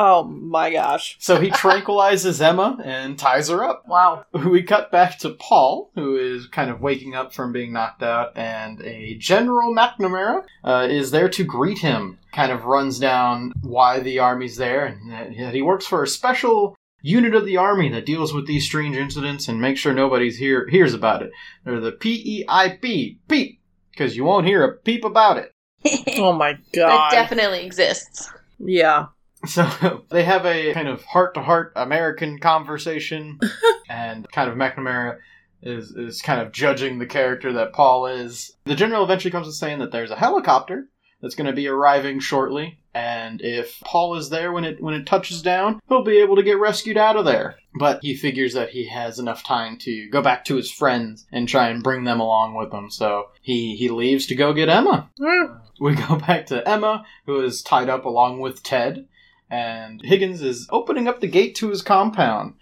Oh 0.00 0.22
my 0.22 0.70
gosh. 0.70 1.16
So 1.18 1.40
he 1.40 1.50
tranquilizes 1.50 2.40
Emma 2.40 2.78
and 2.84 3.18
ties 3.18 3.48
her 3.48 3.64
up. 3.64 3.82
Wow. 3.88 4.24
We 4.32 4.62
cut 4.62 4.92
back 4.92 5.18
to 5.18 5.30
Paul, 5.30 5.90
who 5.96 6.16
is 6.16 6.46
kind 6.46 6.70
of 6.70 6.80
waking 6.80 7.16
up 7.16 7.34
from 7.34 7.52
being 7.52 7.72
knocked 7.72 8.04
out, 8.04 8.36
and 8.36 8.80
a 8.82 9.14
General 9.18 9.74
McNamara 9.74 10.44
uh, 10.62 10.86
is 10.88 11.10
there 11.10 11.28
to 11.30 11.42
greet 11.42 11.78
him. 11.78 12.18
Kind 12.32 12.52
of 12.52 12.64
runs 12.64 13.00
down 13.00 13.52
why 13.62 13.98
the 13.98 14.20
army's 14.20 14.56
there, 14.56 14.86
and 14.86 15.10
that 15.10 15.30
that 15.36 15.54
he 15.54 15.62
works 15.62 15.86
for 15.86 16.02
a 16.04 16.06
special 16.06 16.76
unit 17.02 17.34
of 17.34 17.44
the 17.46 17.56
army 17.56 17.88
that 17.88 18.06
deals 18.06 18.32
with 18.32 18.46
these 18.46 18.64
strange 18.64 18.96
incidents 18.96 19.48
and 19.48 19.60
makes 19.60 19.80
sure 19.80 19.94
nobody's 19.94 20.36
hear 20.38 20.68
hears 20.68 20.94
about 20.94 21.22
it. 21.22 21.30
They're 21.64 21.80
the 21.80 21.92
P-E-I-P, 21.92 23.18
peep, 23.28 23.60
because 23.90 24.16
you 24.16 24.24
won't 24.24 24.46
hear 24.46 24.64
a 24.64 24.76
peep 24.76 25.04
about 25.04 25.38
it. 25.38 25.52
Oh 26.18 26.32
my 26.32 26.58
god. 26.74 27.12
It 27.12 27.16
definitely 27.16 27.64
exists. 27.64 28.30
yeah. 28.58 29.06
So 29.48 30.04
they 30.10 30.24
have 30.24 30.44
a 30.46 30.72
kind 30.74 30.88
of 30.88 31.04
heart 31.04 31.34
to 31.34 31.42
heart 31.42 31.72
American 31.74 32.38
conversation, 32.38 33.38
and 33.88 34.30
kind 34.30 34.50
of 34.50 34.56
McNamara 34.56 35.18
is 35.62 35.90
is 35.92 36.22
kind 36.22 36.40
of 36.40 36.52
judging 36.52 36.98
the 36.98 37.06
character 37.06 37.52
that 37.54 37.72
Paul 37.72 38.06
is. 38.06 38.56
The 38.64 38.74
general 38.74 39.04
eventually 39.04 39.32
comes 39.32 39.46
to 39.46 39.52
saying 39.52 39.78
that 39.80 39.90
there's 39.90 40.10
a 40.10 40.16
helicopter 40.16 40.88
that's 41.20 41.34
going 41.34 41.48
to 41.48 41.52
be 41.52 41.66
arriving 41.66 42.20
shortly, 42.20 42.78
and 42.94 43.40
if 43.40 43.80
Paul 43.80 44.16
is 44.16 44.30
there 44.30 44.52
when 44.52 44.64
it 44.64 44.82
when 44.82 44.94
it 44.94 45.06
touches 45.06 45.42
down, 45.42 45.80
he'll 45.88 46.04
be 46.04 46.18
able 46.18 46.36
to 46.36 46.42
get 46.42 46.58
rescued 46.58 46.96
out 46.96 47.16
of 47.16 47.24
there. 47.24 47.56
But 47.74 48.00
he 48.02 48.16
figures 48.16 48.54
that 48.54 48.70
he 48.70 48.88
has 48.88 49.18
enough 49.18 49.44
time 49.44 49.78
to 49.78 50.08
go 50.10 50.20
back 50.20 50.44
to 50.46 50.56
his 50.56 50.70
friends 50.70 51.26
and 51.32 51.48
try 51.48 51.68
and 51.68 51.82
bring 51.82 52.04
them 52.04 52.20
along 52.20 52.54
with 52.54 52.72
him. 52.72 52.90
So 52.90 53.28
he 53.40 53.76
he 53.76 53.88
leaves 53.88 54.26
to 54.26 54.34
go 54.34 54.52
get 54.52 54.68
Emma. 54.68 55.08
Hmm. 55.18 55.54
We 55.80 55.94
go 55.94 56.16
back 56.26 56.46
to 56.46 56.68
Emma, 56.68 57.04
who 57.26 57.40
is 57.40 57.62
tied 57.62 57.88
up 57.88 58.04
along 58.04 58.40
with 58.40 58.62
Ted, 58.62 59.06
and 59.50 60.02
Hidgens 60.02 60.42
is 60.42 60.66
opening 60.70 61.08
up 61.08 61.20
the 61.20 61.26
gate 61.26 61.54
to 61.56 61.68
his 61.70 61.82
compound. 61.82 62.54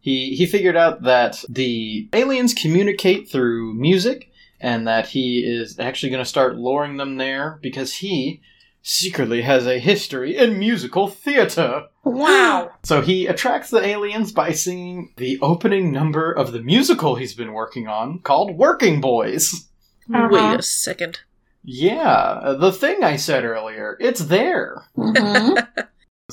He 0.00 0.34
he 0.36 0.46
figured 0.46 0.76
out 0.76 1.02
that 1.02 1.42
the 1.48 2.08
aliens 2.12 2.52
communicate 2.54 3.30
through 3.30 3.74
music, 3.74 4.30
and 4.60 4.86
that 4.86 5.08
he 5.08 5.38
is 5.40 5.78
actually 5.78 6.10
going 6.10 6.22
to 6.24 6.28
start 6.28 6.56
luring 6.56 6.96
them 6.98 7.16
there 7.16 7.58
because 7.62 7.94
he 7.96 8.40
secretly 8.82 9.40
has 9.40 9.66
a 9.66 9.78
history 9.78 10.36
in 10.36 10.58
musical 10.58 11.08
theater. 11.08 11.86
Wow. 12.04 12.70
So 12.84 13.00
he 13.00 13.26
attracts 13.26 13.70
the 13.70 13.82
aliens 13.82 14.30
by 14.30 14.52
singing 14.52 15.14
the 15.16 15.38
opening 15.40 15.90
number 15.90 16.30
of 16.30 16.52
the 16.52 16.60
musical 16.60 17.14
he's 17.14 17.32
been 17.32 17.54
working 17.54 17.88
on 17.88 18.18
called 18.18 18.58
Working 18.58 19.00
Boys. 19.00 19.68
Uh-huh. 20.14 20.28
Wait 20.30 20.60
a 20.60 20.62
second. 20.62 21.20
Yeah, 21.62 22.56
the 22.60 22.72
thing 22.72 23.02
I 23.02 23.16
said 23.16 23.42
earlier, 23.44 23.96
it's 24.00 24.20
there. 24.26 24.84
Mhm. 24.98 25.66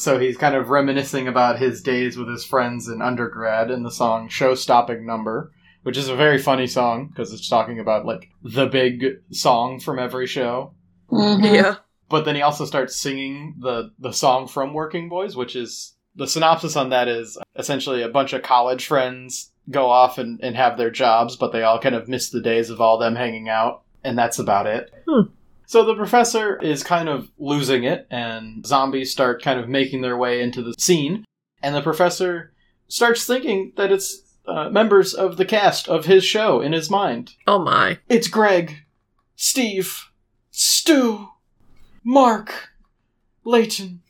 So 0.01 0.17
he's 0.17 0.35
kind 0.35 0.55
of 0.55 0.69
reminiscing 0.69 1.27
about 1.27 1.59
his 1.59 1.83
days 1.83 2.17
with 2.17 2.27
his 2.27 2.43
friends 2.43 2.87
in 2.87 3.03
undergrad 3.03 3.69
in 3.69 3.83
the 3.83 3.91
song 3.91 4.29
Show 4.29 4.55
Stopping 4.55 5.05
Number, 5.05 5.51
which 5.83 5.95
is 5.95 6.07
a 6.07 6.15
very 6.15 6.39
funny 6.39 6.65
song 6.65 7.07
because 7.07 7.31
it's 7.31 7.47
talking 7.47 7.79
about 7.79 8.03
like 8.03 8.31
the 8.41 8.65
big 8.65 9.21
song 9.29 9.79
from 9.79 9.99
every 9.99 10.25
show. 10.25 10.73
Mhm. 11.11 11.53
Yeah. 11.53 11.75
But 12.09 12.25
then 12.25 12.35
he 12.35 12.41
also 12.41 12.65
starts 12.65 12.95
singing 12.95 13.57
the, 13.59 13.91
the 13.99 14.11
song 14.11 14.47
from 14.47 14.73
Working 14.73 15.07
Boys, 15.07 15.35
which 15.35 15.55
is 15.55 15.95
the 16.15 16.27
synopsis 16.27 16.75
on 16.75 16.89
that 16.89 17.07
is 17.07 17.37
essentially 17.55 18.01
a 18.01 18.09
bunch 18.09 18.33
of 18.33 18.41
college 18.41 18.87
friends 18.87 19.51
go 19.69 19.87
off 19.87 20.17
and, 20.17 20.39
and 20.41 20.55
have 20.55 20.77
their 20.79 20.89
jobs, 20.89 21.35
but 21.35 21.51
they 21.51 21.61
all 21.61 21.79
kind 21.79 21.93
of 21.93 22.07
miss 22.07 22.31
the 22.31 22.41
days 22.41 22.71
of 22.71 22.81
all 22.81 22.97
them 22.97 23.15
hanging 23.15 23.49
out, 23.49 23.83
and 24.03 24.17
that's 24.17 24.39
about 24.39 24.65
it. 24.65 24.91
Hmm. 25.07 25.29
So 25.65 25.85
the 25.85 25.95
professor 25.95 26.57
is 26.57 26.83
kind 26.83 27.07
of 27.07 27.31
losing 27.37 27.83
it, 27.83 28.07
and 28.11 28.65
zombies 28.65 29.11
start 29.11 29.41
kind 29.41 29.59
of 29.59 29.69
making 29.69 30.01
their 30.01 30.17
way 30.17 30.41
into 30.41 30.61
the 30.61 30.73
scene, 30.77 31.23
and 31.63 31.73
the 31.73 31.81
professor 31.81 32.53
starts 32.87 33.25
thinking 33.25 33.71
that 33.77 33.91
it's 33.91 34.21
uh, 34.47 34.69
members 34.69 35.13
of 35.13 35.37
the 35.37 35.45
cast 35.45 35.87
of 35.87 36.05
his 36.05 36.25
show 36.25 36.61
in 36.61 36.73
his 36.73 36.89
mind. 36.89 37.35
Oh 37.47 37.59
my. 37.59 37.99
It's 38.09 38.27
Greg, 38.27 38.83
Steve, 39.35 40.09
Stu, 40.49 41.29
Mark, 42.03 42.69
Leighton, 43.45 44.01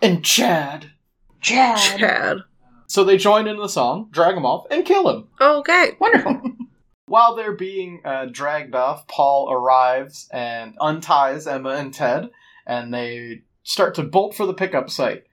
and 0.00 0.24
Chad. 0.24 0.92
Chad. 1.40 1.98
Chad. 1.98 2.38
So 2.86 3.04
they 3.04 3.16
join 3.16 3.46
in 3.46 3.56
the 3.56 3.68
song, 3.68 4.08
drag 4.10 4.36
him 4.36 4.46
off, 4.46 4.66
and 4.70 4.84
kill 4.84 5.08
him. 5.08 5.28
Okay. 5.40 5.96
Wonderful. 5.98 6.40
While 7.06 7.36
they're 7.36 7.56
being 7.56 8.00
uh, 8.04 8.26
dragged 8.26 8.74
off, 8.74 9.06
Paul 9.06 9.52
arrives 9.52 10.28
and 10.32 10.74
unties 10.80 11.46
Emma 11.46 11.70
and 11.70 11.92
Ted, 11.92 12.30
and 12.66 12.92
they 12.92 13.42
start 13.62 13.94
to 13.96 14.02
bolt 14.02 14.34
for 14.34 14.46
the 14.46 14.54
pickup 14.54 14.90
site. 14.90 15.24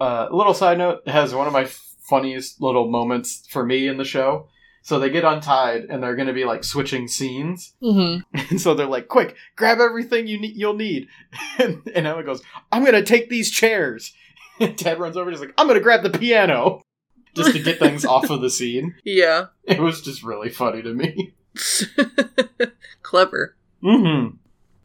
Uh, 0.00 0.28
little 0.30 0.54
side 0.54 0.78
note 0.78 1.06
has 1.08 1.34
one 1.34 1.46
of 1.46 1.52
my 1.52 1.68
funniest 2.08 2.60
little 2.60 2.88
moments 2.88 3.46
for 3.48 3.64
me 3.64 3.88
in 3.88 3.96
the 3.98 4.04
show. 4.04 4.48
So 4.82 5.00
they 5.00 5.10
get 5.10 5.24
untied, 5.24 5.86
and 5.90 6.00
they're 6.00 6.14
going 6.14 6.28
to 6.28 6.32
be 6.32 6.44
like 6.44 6.62
switching 6.62 7.08
scenes. 7.08 7.74
Mm-hmm. 7.82 8.20
And 8.50 8.60
so 8.60 8.74
they're 8.74 8.86
like, 8.86 9.08
"Quick, 9.08 9.34
grab 9.56 9.80
everything 9.80 10.28
you 10.28 10.40
need. 10.40 10.56
You'll 10.56 10.74
need." 10.74 11.08
And, 11.58 11.82
and 11.92 12.06
Emma 12.06 12.22
goes, 12.22 12.40
"I'm 12.70 12.84
gonna 12.84 13.02
take 13.02 13.28
these 13.28 13.50
chairs." 13.50 14.12
And 14.60 14.78
Ted 14.78 14.98
runs 14.98 15.16
over, 15.16 15.28
and 15.28 15.34
is 15.34 15.40
like, 15.40 15.52
"I'm 15.58 15.66
gonna 15.66 15.80
grab 15.80 16.02
the 16.02 16.16
piano," 16.16 16.80
just 17.36 17.52
to 17.52 17.62
get 17.62 17.78
things 17.78 18.04
off 18.04 18.30
of 18.30 18.40
the 18.40 18.50
scene. 18.58 18.94
Yeah. 19.04 19.46
It 19.64 19.80
was 19.80 20.00
just 20.00 20.22
really 20.22 20.48
funny 20.48 20.82
to 20.82 20.92
me. 20.92 21.34
Clever. 23.02 23.56
Mm-hmm. 23.82 24.36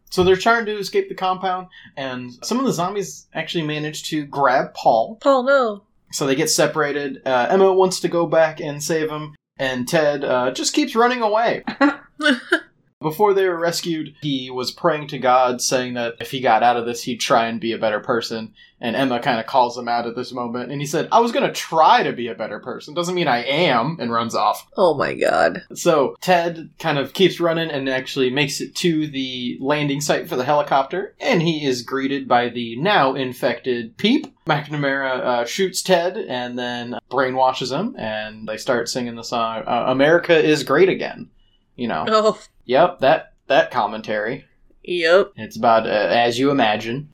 So 0.10 0.24
they're 0.24 0.36
trying 0.36 0.66
to 0.66 0.78
escape 0.78 1.08
the 1.08 1.16
compound, 1.16 1.68
and 1.96 2.32
some 2.44 2.60
of 2.60 2.66
the 2.66 2.74
zombies 2.74 3.28
actually 3.34 3.66
manage 3.66 4.04
to 4.10 4.26
grab 4.26 4.74
Paul. 4.74 5.16
Paul, 5.22 5.44
no. 5.44 5.84
So 6.12 6.28
they 6.28 6.36
get 6.36 6.50
separated. 6.50 7.22
Uh, 7.26 7.48
Emma 7.50 7.72
wants 7.72 8.02
to 8.02 8.10
go 8.10 8.26
back 8.26 8.60
and 8.60 8.84
save 8.84 9.10
him, 9.10 9.36
and 9.58 9.88
Ted 9.88 10.26
uh, 10.26 10.52
just 10.52 10.74
keeps 10.74 10.96
running 10.96 11.22
away. 11.22 11.64
Before 13.02 13.34
they 13.34 13.48
were 13.48 13.58
rescued, 13.60 14.16
he 14.22 14.52
was 14.52 14.72
praying 14.72 15.08
to 15.08 15.18
God, 15.20 15.62
saying 15.62 15.96
that 15.96 16.16
if 16.20 16.32
he 16.32 16.40
got 16.40 16.64
out 16.64 16.78
of 16.78 16.86
this, 16.86 17.04
he'd 17.04 17.18
try 17.20 17.48
and 17.48 17.60
be 17.60 17.72
a 17.72 17.78
better 17.78 18.00
person. 18.00 18.54
And 18.80 18.96
Emma 18.96 19.20
kind 19.20 19.40
of 19.40 19.46
calls 19.46 19.78
him 19.78 19.88
out 19.88 20.08
at 20.08 20.16
this 20.16 20.32
moment, 20.34 20.72
and 20.72 20.82
he 20.82 20.88
said, 20.88 21.08
I 21.12 21.20
was 21.20 21.32
going 21.32 21.46
to 21.46 21.54
try 21.54 22.02
to 22.02 22.14
be 22.14 22.28
a 22.28 22.36
better 22.36 22.60
person. 22.60 22.96
Doesn't 22.96 23.14
mean 23.14 23.28
I 23.28 23.44
am, 23.44 23.98
and 24.00 24.12
runs 24.12 24.34
off. 24.34 24.68
Oh 24.76 24.96
my 24.96 25.14
god. 25.14 25.62
So 25.76 26.16
Ted 26.20 26.72
kind 26.80 26.98
of 26.98 27.14
keeps 27.14 27.40
running 27.40 27.70
and 27.70 27.88
actually 27.88 28.32
makes 28.32 28.60
it 28.60 28.74
to 28.78 29.08
the 29.08 29.58
landing 29.62 30.02
site 30.02 30.28
for 30.28 30.36
the 30.36 30.44
helicopter, 30.46 31.16
and 31.20 31.44
he 31.44 31.66
is 31.66 31.84
greeted 31.84 32.28
by 32.28 32.50
the 32.50 32.76
now 32.78 33.14
infected 33.14 33.98
Peep. 33.98 34.28
McNamara 34.48 35.20
uh, 35.20 35.46
shoots 35.46 35.84
Ted 35.84 36.18
and 36.18 36.58
then 36.58 36.98
brainwashes 37.12 37.72
him, 37.72 37.96
and 38.00 38.48
they 38.48 38.58
start 38.58 38.90
singing 38.90 39.16
the 39.16 39.24
song 39.24 39.64
uh, 39.68 39.86
"America 39.88 40.36
is 40.38 40.64
Great 40.64 40.90
Again." 40.90 41.30
You 41.76 41.88
know, 41.88 42.06
Oh, 42.08 42.40
yep 42.66 43.00
that 43.00 43.34
that 43.48 43.72
commentary. 43.72 44.46
yep. 44.84 45.34
It's 45.36 45.58
about 45.58 45.86
uh, 45.86 45.90
as 45.90 46.40
you 46.40 46.52
imagine. 46.52 47.10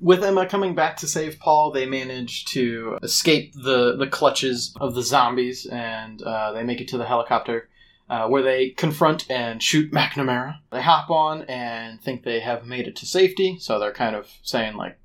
With 0.00 0.24
Emma 0.24 0.46
coming 0.46 0.74
back 0.74 0.96
to 0.98 1.06
save 1.06 1.38
Paul, 1.38 1.70
they 1.70 1.86
manage 1.86 2.44
to 2.46 2.98
escape 3.02 3.52
the, 3.54 3.96
the 3.96 4.06
clutches 4.06 4.74
of 4.80 4.94
the 4.94 5.02
zombies 5.02 5.66
and 5.66 6.20
uh, 6.22 6.52
they 6.52 6.64
make 6.64 6.80
it 6.80 6.88
to 6.88 6.98
the 6.98 7.06
helicopter 7.06 7.68
uh, 8.10 8.26
where 8.28 8.42
they 8.42 8.70
confront 8.70 9.30
and 9.30 9.62
shoot 9.62 9.92
McNamara. 9.92 10.58
They 10.70 10.82
hop 10.82 11.10
on 11.10 11.42
and 11.42 12.00
think 12.00 12.22
they 12.22 12.40
have 12.40 12.64
made 12.64 12.86
it 12.88 12.96
to 12.96 13.06
safety, 13.06 13.58
so 13.60 13.78
they're 13.78 13.92
kind 13.92 14.16
of 14.16 14.28
saying, 14.42 14.76
like, 14.76 14.98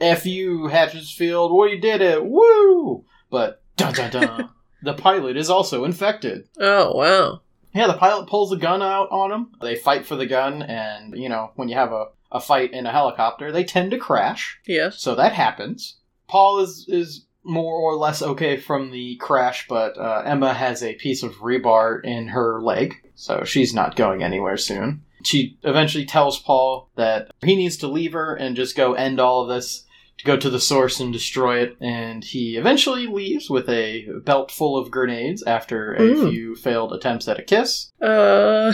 F 0.00 0.26
you, 0.26 0.68
Hatchetfield, 0.70 1.58
we 1.58 1.78
did 1.78 2.00
it, 2.00 2.24
woo! 2.24 3.04
But, 3.30 3.62
dun 3.76 3.94
dun 3.94 4.10
dun, 4.10 4.50
the 4.82 4.94
pilot 4.94 5.36
is 5.36 5.50
also 5.50 5.84
infected. 5.84 6.48
oh 6.58 6.92
wow. 6.94 7.40
Yeah, 7.72 7.86
the 7.86 7.94
pilot 7.94 8.26
pulls 8.28 8.52
a 8.52 8.56
gun 8.56 8.82
out 8.82 9.10
on 9.10 9.30
him. 9.30 9.52
They 9.60 9.76
fight 9.76 10.06
for 10.06 10.16
the 10.16 10.26
gun, 10.26 10.62
and, 10.62 11.16
you 11.16 11.28
know, 11.28 11.52
when 11.54 11.68
you 11.68 11.76
have 11.76 11.92
a, 11.92 12.06
a 12.32 12.40
fight 12.40 12.72
in 12.72 12.86
a 12.86 12.92
helicopter, 12.92 13.52
they 13.52 13.64
tend 13.64 13.92
to 13.92 13.98
crash. 13.98 14.58
Yes. 14.66 15.00
So 15.00 15.14
that 15.14 15.32
happens. 15.32 15.96
Paul 16.28 16.60
is 16.60 16.86
is 16.88 17.26
more 17.42 17.74
or 17.74 17.96
less 17.96 18.22
okay 18.22 18.56
from 18.56 18.90
the 18.90 19.16
crash, 19.16 19.66
but 19.68 19.96
uh, 19.96 20.22
Emma 20.26 20.52
has 20.52 20.82
a 20.82 20.94
piece 20.94 21.22
of 21.22 21.36
rebar 21.36 22.04
in 22.04 22.28
her 22.28 22.60
leg, 22.60 22.94
so 23.14 23.44
she's 23.44 23.74
not 23.74 23.96
going 23.96 24.22
anywhere 24.22 24.56
soon. 24.56 25.02
She 25.24 25.58
eventually 25.62 26.04
tells 26.04 26.38
Paul 26.38 26.90
that 26.96 27.30
he 27.42 27.56
needs 27.56 27.76
to 27.78 27.88
leave 27.88 28.12
her 28.12 28.34
and 28.34 28.56
just 28.56 28.76
go 28.76 28.94
end 28.94 29.20
all 29.20 29.42
of 29.42 29.48
this, 29.48 29.84
to 30.20 30.26
go 30.26 30.36
to 30.36 30.50
the 30.50 30.60
source 30.60 31.00
and 31.00 31.12
destroy 31.12 31.62
it, 31.62 31.76
and 31.80 32.22
he 32.22 32.56
eventually 32.56 33.06
leaves 33.06 33.48
with 33.48 33.68
a 33.68 34.06
belt 34.24 34.50
full 34.50 34.76
of 34.76 34.90
grenades 34.90 35.42
after 35.42 35.94
a 35.94 36.00
Mm. 36.00 36.30
few 36.30 36.54
failed 36.56 36.92
attempts 36.92 37.26
at 37.28 37.38
a 37.38 37.42
kiss. 37.42 37.90
Uh. 38.02 38.72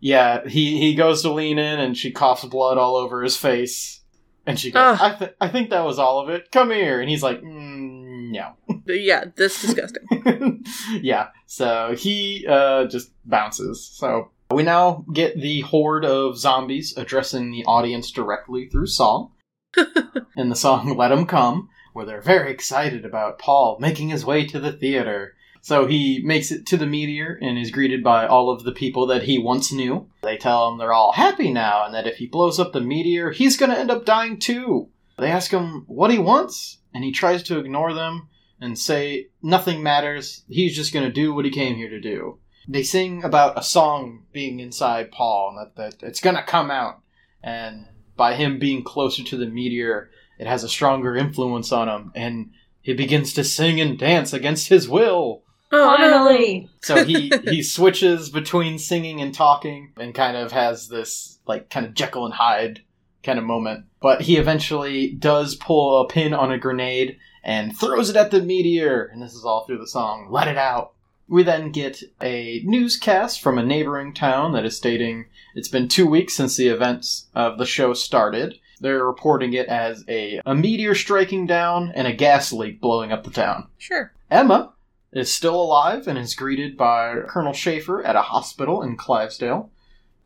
Yeah, 0.00 0.48
he, 0.48 0.78
he 0.78 0.94
goes 0.94 1.22
to 1.22 1.32
lean 1.32 1.58
in 1.58 1.78
and 1.78 1.96
she 1.96 2.10
coughs 2.10 2.44
blood 2.46 2.78
all 2.78 2.96
over 2.96 3.22
his 3.22 3.36
face. 3.36 4.00
And 4.46 4.58
she 4.58 4.70
goes, 4.70 4.96
Ah. 4.98 5.14
I, 5.14 5.18
th- 5.18 5.34
I 5.40 5.48
think 5.48 5.68
that 5.70 5.84
was 5.84 5.98
all 5.98 6.20
of 6.20 6.30
it. 6.30 6.50
Come 6.50 6.70
here. 6.70 7.00
And 7.00 7.08
he's 7.10 7.22
like, 7.22 7.42
mm, 7.42 8.30
no. 8.32 8.54
Yeah, 8.86 9.26
that's 9.36 9.60
disgusting. 9.60 10.64
yeah, 11.02 11.28
so 11.46 11.94
he 11.96 12.46
uh, 12.48 12.86
just 12.86 13.10
bounces. 13.26 13.86
So 13.92 14.30
we 14.50 14.62
now 14.62 15.04
get 15.12 15.38
the 15.38 15.60
horde 15.60 16.04
of 16.06 16.38
zombies 16.38 16.96
addressing 16.96 17.52
the 17.52 17.64
audience 17.66 18.10
directly 18.10 18.68
through 18.68 18.86
song. 18.86 19.32
in 20.36 20.48
the 20.48 20.56
song 20.56 20.96
Let 20.96 21.12
'em 21.12 21.26
Come, 21.26 21.68
where 21.92 22.06
they're 22.06 22.20
very 22.20 22.50
excited 22.50 23.04
about 23.04 23.38
Paul 23.38 23.78
making 23.80 24.08
his 24.08 24.24
way 24.24 24.46
to 24.46 24.60
the 24.60 24.72
theater. 24.72 25.34
So 25.62 25.86
he 25.86 26.22
makes 26.24 26.50
it 26.50 26.66
to 26.66 26.76
the 26.76 26.86
meteor 26.86 27.38
and 27.42 27.58
is 27.58 27.70
greeted 27.70 28.02
by 28.02 28.26
all 28.26 28.48
of 28.50 28.64
the 28.64 28.72
people 28.72 29.06
that 29.08 29.24
he 29.24 29.38
once 29.38 29.70
knew. 29.70 30.08
They 30.22 30.38
tell 30.38 30.70
him 30.70 30.78
they're 30.78 30.92
all 30.92 31.12
happy 31.12 31.52
now 31.52 31.84
and 31.84 31.94
that 31.94 32.06
if 32.06 32.16
he 32.16 32.26
blows 32.26 32.58
up 32.58 32.72
the 32.72 32.80
meteor, 32.80 33.30
he's 33.30 33.58
going 33.58 33.70
to 33.70 33.78
end 33.78 33.90
up 33.90 34.06
dying 34.06 34.38
too. 34.38 34.88
They 35.18 35.30
ask 35.30 35.50
him 35.50 35.84
what 35.86 36.10
he 36.10 36.18
wants, 36.18 36.78
and 36.94 37.04
he 37.04 37.12
tries 37.12 37.42
to 37.44 37.58
ignore 37.58 37.92
them 37.92 38.28
and 38.58 38.78
say 38.78 39.28
nothing 39.42 39.82
matters. 39.82 40.44
He's 40.48 40.74
just 40.74 40.94
going 40.94 41.04
to 41.04 41.12
do 41.12 41.34
what 41.34 41.44
he 41.44 41.50
came 41.50 41.76
here 41.76 41.90
to 41.90 42.00
do. 42.00 42.38
They 42.66 42.82
sing 42.82 43.22
about 43.22 43.58
a 43.58 43.62
song 43.62 44.24
being 44.32 44.60
inside 44.60 45.12
Paul 45.12 45.50
and 45.50 45.58
that, 45.58 46.00
that 46.00 46.06
it's 46.06 46.20
going 46.20 46.36
to 46.36 46.42
come 46.42 46.70
out. 46.70 47.00
And 47.42 47.86
by 48.20 48.34
him 48.34 48.58
being 48.58 48.84
closer 48.84 49.24
to 49.24 49.36
the 49.38 49.46
meteor, 49.46 50.10
it 50.38 50.46
has 50.46 50.62
a 50.62 50.68
stronger 50.68 51.16
influence 51.16 51.72
on 51.72 51.88
him, 51.88 52.12
and 52.14 52.50
he 52.82 52.92
begins 52.92 53.32
to 53.32 53.42
sing 53.42 53.80
and 53.80 53.98
dance 53.98 54.34
against 54.34 54.68
his 54.68 54.86
will. 54.86 55.42
Oh. 55.72 55.96
Finally. 55.96 56.68
So 56.82 57.02
he 57.02 57.32
he 57.44 57.62
switches 57.76 58.28
between 58.28 58.78
singing 58.78 59.22
and 59.22 59.32
talking, 59.32 59.94
and 59.96 60.14
kind 60.14 60.36
of 60.36 60.52
has 60.52 60.88
this 60.88 61.38
like 61.46 61.70
kind 61.70 61.86
of 61.86 61.94
Jekyll 61.94 62.26
and 62.26 62.34
Hyde 62.34 62.82
kind 63.22 63.38
of 63.38 63.46
moment. 63.46 63.86
But 64.02 64.20
he 64.20 64.36
eventually 64.36 65.12
does 65.12 65.54
pull 65.54 66.02
a 66.02 66.06
pin 66.06 66.34
on 66.34 66.52
a 66.52 66.58
grenade 66.58 67.16
and 67.42 67.74
throws 67.74 68.10
it 68.10 68.16
at 68.16 68.30
the 68.30 68.42
meteor, 68.42 69.04
and 69.04 69.22
this 69.22 69.32
is 69.32 69.46
all 69.46 69.64
through 69.64 69.78
the 69.78 69.86
song. 69.86 70.28
Let 70.30 70.46
it 70.46 70.58
out. 70.58 70.92
We 71.30 71.44
then 71.44 71.70
get 71.70 72.02
a 72.20 72.60
newscast 72.64 73.40
from 73.40 73.56
a 73.56 73.64
neighboring 73.64 74.14
town 74.14 74.52
that 74.52 74.64
is 74.64 74.76
stating 74.76 75.26
it's 75.54 75.68
been 75.68 75.86
two 75.86 76.08
weeks 76.08 76.34
since 76.34 76.56
the 76.56 76.66
events 76.66 77.28
of 77.36 77.56
the 77.56 77.64
show 77.64 77.94
started. 77.94 78.58
They're 78.80 79.06
reporting 79.06 79.52
it 79.52 79.68
as 79.68 80.04
a, 80.08 80.40
a 80.44 80.56
meteor 80.56 80.96
striking 80.96 81.46
down 81.46 81.92
and 81.94 82.08
a 82.08 82.12
gas 82.12 82.52
leak 82.52 82.80
blowing 82.80 83.12
up 83.12 83.22
the 83.22 83.30
town. 83.30 83.68
Sure. 83.78 84.12
Emma 84.28 84.72
is 85.12 85.32
still 85.32 85.54
alive 85.54 86.08
and 86.08 86.18
is 86.18 86.34
greeted 86.34 86.76
by 86.76 87.20
Colonel 87.28 87.52
Schaefer 87.52 88.04
at 88.04 88.16
a 88.16 88.22
hospital 88.22 88.82
in 88.82 88.96
Clivesdale. 88.96 89.68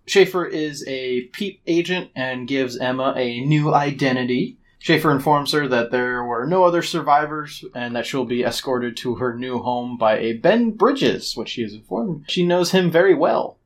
Schaefer 0.06 0.46
is 0.46 0.86
a 0.88 1.26
PEEP 1.32 1.60
agent 1.66 2.12
and 2.16 2.48
gives 2.48 2.78
Emma 2.78 3.12
a 3.14 3.40
new 3.40 3.74
identity. 3.74 4.56
Schaefer 4.84 5.10
informs 5.10 5.52
her 5.52 5.66
that 5.68 5.92
there 5.92 6.22
were 6.24 6.46
no 6.46 6.62
other 6.64 6.82
survivors 6.82 7.64
and 7.74 7.96
that 7.96 8.04
she'll 8.04 8.26
be 8.26 8.42
escorted 8.44 8.98
to 8.98 9.14
her 9.14 9.34
new 9.34 9.60
home 9.60 9.96
by 9.96 10.18
a 10.18 10.34
Ben 10.34 10.72
Bridges, 10.72 11.34
which 11.34 11.48
she 11.48 11.62
is 11.62 11.72
informed 11.72 12.26
she 12.28 12.44
knows 12.44 12.72
him 12.72 12.90
very 12.90 13.14
well. 13.14 13.58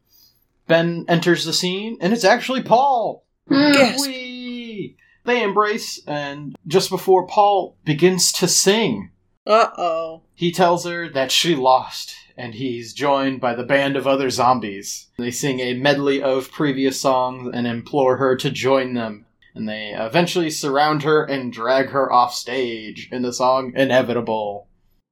Ben 0.69 1.05
enters 1.09 1.45
the 1.45 1.53
scene, 1.53 1.99
and 2.01 2.13
it's 2.13 2.23
actually 2.23 2.63
Paul. 2.63 3.27
Mm. 3.51 3.73
Gasp. 3.73 4.07
Whee! 4.07 4.97
They 5.25 5.43
embrace, 5.43 6.01
and 6.07 6.55
just 6.69 6.89
before 6.89 7.27
Paul 7.27 7.77
begins 7.85 8.31
to 8.35 8.47
sing, 8.47 9.11
Uh 9.45 9.71
oh. 9.77 10.23
he 10.37 10.53
tells 10.53 10.85
her 10.85 11.09
that 11.09 11.33
she 11.33 11.57
lost, 11.57 12.15
and 12.37 12.55
he's 12.55 12.93
joined 12.93 13.41
by 13.41 13.57
the 13.57 13.65
band 13.65 13.97
of 13.97 14.07
other 14.07 14.31
zombies. 14.31 15.09
They 15.19 15.33
sing 15.33 15.59
a 15.59 15.75
medley 15.75 16.23
of 16.23 16.53
previous 16.53 17.01
songs 17.01 17.51
and 17.53 17.67
implore 17.67 18.19
her 18.19 18.37
to 18.37 18.53
join 18.53 18.95
them. 18.95 19.25
And 19.59 19.69
they 19.69 19.93
eventually 19.95 20.51
surround 20.51 21.03
her 21.03 21.25
and 21.25 21.53
drag 21.53 21.91
her 21.91 22.11
off 22.13 22.33
stage 22.33 23.09
in 23.11 23.23
the 23.23 23.33
song 23.33 23.73
Inevitable. 23.75 24.69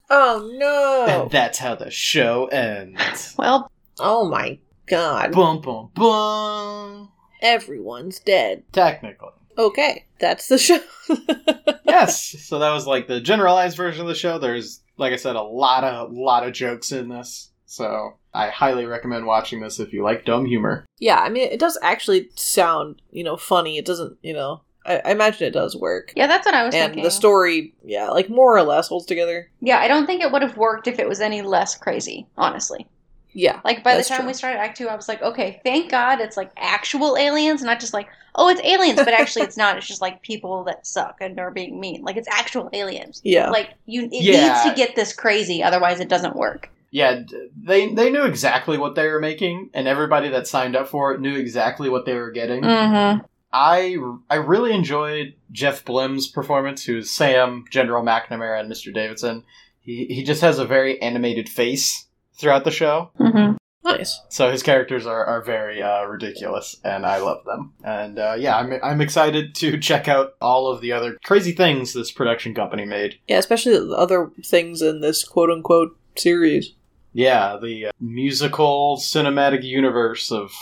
Oh 0.09 0.51
no. 0.55 1.23
And 1.23 1.31
that's 1.31 1.59
how 1.59 1.75
the 1.75 1.91
show 1.91 2.47
ends. 2.47 3.35
Well, 3.37 3.71
Oh 3.99 4.29
my 4.29 4.59
god. 4.87 5.33
Bum 5.33 5.61
bum 5.61 5.91
bum. 5.95 7.11
Everyone's 7.43 8.19
dead. 8.21 8.63
Technically. 8.73 9.31
Okay, 9.59 10.05
that's 10.21 10.49
the 10.49 10.59
show. 10.59 10.81
yes. 11.85 12.37
So 12.47 12.59
that 12.59 12.73
was 12.73 12.87
like 12.87 13.09
the 13.09 13.21
generalized 13.21 13.77
version 13.77 14.03
of 14.03 14.09
the 14.09 14.15
show. 14.15 14.39
There's, 14.39 14.83
like 14.99 15.13
I 15.13 15.17
said, 15.17 15.37
a 15.37 15.43
lot 15.43 15.83
of 15.85 16.13
lot 16.13 16.47
of 16.47 16.53
jokes 16.53 16.93
in 16.93 17.09
this. 17.09 17.51
So 17.67 18.15
I 18.33 18.49
highly 18.49 18.87
recommend 18.87 19.27
watching 19.27 19.61
this 19.61 19.81
if 19.81 19.93
you 19.93 20.03
like 20.03 20.25
dumb 20.25 20.47
humor. 20.47 20.87
yeah, 20.99 21.19
I 21.19 21.29
mean, 21.29 21.49
it 21.51 21.59
does 21.61 21.79
actually 21.83 22.31
sound, 22.37 23.03
you 23.11 23.25
know, 23.25 23.37
funny. 23.37 23.77
It 23.79 23.85
doesn't, 23.85 24.17
you 24.23 24.33
know, 24.33 24.61
I, 24.85 25.03
I 25.05 25.11
imagine 25.11 25.49
it 25.49 25.53
does 25.53 25.75
work. 25.77 26.13
yeah, 26.17 26.27
that's 26.29 26.47
what 26.47 26.55
I 26.55 26.65
was 26.65 26.75
and 26.75 26.93
thinking. 26.93 27.03
the 27.05 27.11
story, 27.11 27.75
yeah, 27.85 28.09
like 28.11 28.29
more 28.31 28.57
or 28.57 28.63
less 28.63 28.89
holds 28.89 29.05
together. 29.07 29.51
yeah, 29.61 29.79
I 29.81 29.89
don't 29.89 30.07
think 30.07 30.23
it 30.23 30.31
would 30.31 30.43
have 30.43 30.57
worked 30.57 30.87
if 30.87 30.99
it 31.01 31.09
was 31.09 31.21
any 31.21 31.43
less 31.43 31.77
crazy, 31.77 32.27
honestly. 32.39 32.87
Yeah. 33.33 33.61
Like 33.65 33.85
by 33.85 33.97
That's 33.97 34.09
the 34.09 34.15
time 34.15 34.21
true. 34.23 34.29
we 34.29 34.33
started 34.35 34.61
Act 34.61 34.79
Two, 34.79 34.89
I 34.89 34.97
was 34.97 35.09
like, 35.09 35.21
okay, 35.21 35.61
thank 35.63 35.91
God 35.91 36.21
it's 36.21 36.37
like 36.39 36.51
actual 36.57 37.19
aliens, 37.19 37.63
not 37.63 37.81
just 37.81 37.93
like, 37.93 38.09
oh, 38.37 38.49
it's 38.49 38.63
aliens, 38.63 38.97
but 38.99 39.13
actually 39.13 39.43
it's 39.43 39.59
not. 39.59 39.77
It's 39.77 39.87
just 39.87 40.01
like 40.01 40.23
people 40.23 40.65
that 40.65 40.87
suck 40.87 41.17
and 41.21 41.39
are 41.39 41.51
being 41.51 41.79
mean. 41.79 42.03
Like 42.03 42.17
it's 42.17 42.29
actual 42.31 42.71
aliens. 42.73 43.21
Yeah. 43.25 43.51
Like 43.51 43.75
you, 43.85 44.05
it 44.05 44.13
Yeah. 44.13 44.47
needs 44.49 44.63
to 44.63 44.75
get 44.75 44.97
this 44.97 45.13
crazy, 45.13 45.63
otherwise 45.63 46.01
it 46.01 46.09
doesn't 46.09 46.35
work. 46.37 46.71
Yeah, 46.91 47.23
they 47.61 47.93
they 47.93 48.11
knew 48.11 48.25
exactly 48.25 48.79
what 48.79 48.95
they 48.95 49.09
were 49.09 49.21
making, 49.21 49.71
and 49.75 49.89
everybody 49.89 50.29
that 50.31 50.47
signed 50.47 50.77
up 50.77 50.89
for 50.89 51.13
it 51.13 51.21
knew 51.21 51.37
exactly 51.37 51.89
what 51.89 52.07
they 52.07 52.15
were 52.15 52.31
getting. 52.31 52.63
Mm-hmm. 52.63 53.25
I 53.53 53.97
I 54.29 54.37
really 54.37 54.73
enjoyed 54.73 55.35
Jeff 55.51 55.85
Blim's 55.85 56.29
performance, 56.29 56.85
who's 56.85 57.11
Sam, 57.11 57.65
General 57.71 58.05
McNamara, 58.05 58.61
and 58.61 58.71
Mr. 58.71 58.93
Davidson. 58.93 59.45
He 59.81 60.07
he 60.07 60.25
just 60.25 60.43
has 60.43 60.59
a 60.59 60.67
very 60.67 61.01
animated 61.01 61.49
face 61.49 62.07
throughout 62.35 62.65
the 62.65 62.71
show. 62.71 63.11
Mm-hmm. 63.19 63.57
nice. 63.85 64.21
So 64.29 64.51
his 64.51 64.63
characters 64.63 65.07
are, 65.07 65.25
are 65.25 65.43
very 65.43 65.83
uh, 65.83 66.05
ridiculous, 66.05 66.77
and 66.85 67.07
I 67.07 67.19
love 67.19 67.45
them. 67.45 67.73
And 67.83 68.19
uh, 68.19 68.37
yeah, 68.39 68.57
I'm 68.57 68.79
I'm 68.83 69.01
excited 69.01 69.55
to 69.57 69.79
check 69.81 70.07
out 70.07 70.35
all 70.41 70.69
of 70.69 70.81
the 70.81 70.93
other 70.93 71.17
crazy 71.25 71.53
things 71.53 71.93
this 71.93 72.13
production 72.13 72.55
company 72.55 72.85
made. 72.85 73.19
Yeah, 73.27 73.39
especially 73.39 73.73
the 73.73 73.97
other 73.97 74.31
things 74.45 74.83
in 74.83 75.01
this 75.01 75.25
quote 75.25 75.51
unquote 75.51 75.97
series. 76.19 76.73
Yeah, 77.13 77.57
the 77.63 77.87
uh, 77.87 77.91
musical 78.01 78.97
cinematic 78.99 79.63
universe 79.63 80.31
of 80.31 80.53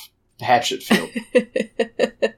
Hatchetfield. 0.41 1.13
that 1.99 2.35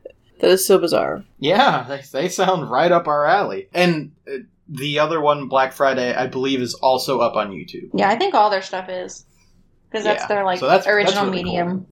is 0.50 0.66
so 0.66 0.78
bizarre. 0.78 1.24
yeah, 1.38 1.84
they, 1.88 2.02
they 2.12 2.28
sound 2.28 2.70
right 2.70 2.92
up 2.92 3.06
our 3.08 3.26
alley. 3.26 3.68
And 3.72 4.12
uh, 4.30 4.38
the 4.68 4.98
other 4.98 5.20
one, 5.20 5.48
Black 5.48 5.72
Friday, 5.72 6.14
I 6.14 6.26
believe 6.26 6.60
is 6.60 6.74
also 6.74 7.20
up 7.20 7.36
on 7.36 7.50
YouTube. 7.50 7.90
Yeah, 7.94 8.08
I 8.10 8.16
think 8.16 8.34
all 8.34 8.50
their 8.50 8.62
stuff 8.62 8.88
is 8.88 9.24
because 9.90 10.04
that's 10.04 10.22
Yeah, 10.22 10.28
their 10.28 10.44
like 10.44 10.58
so 10.60 10.66
that's- 10.66 10.84
that's 10.86 10.94
original 10.94 11.24
really 11.26 11.42
cool. 11.42 11.52
medium. 11.52 11.86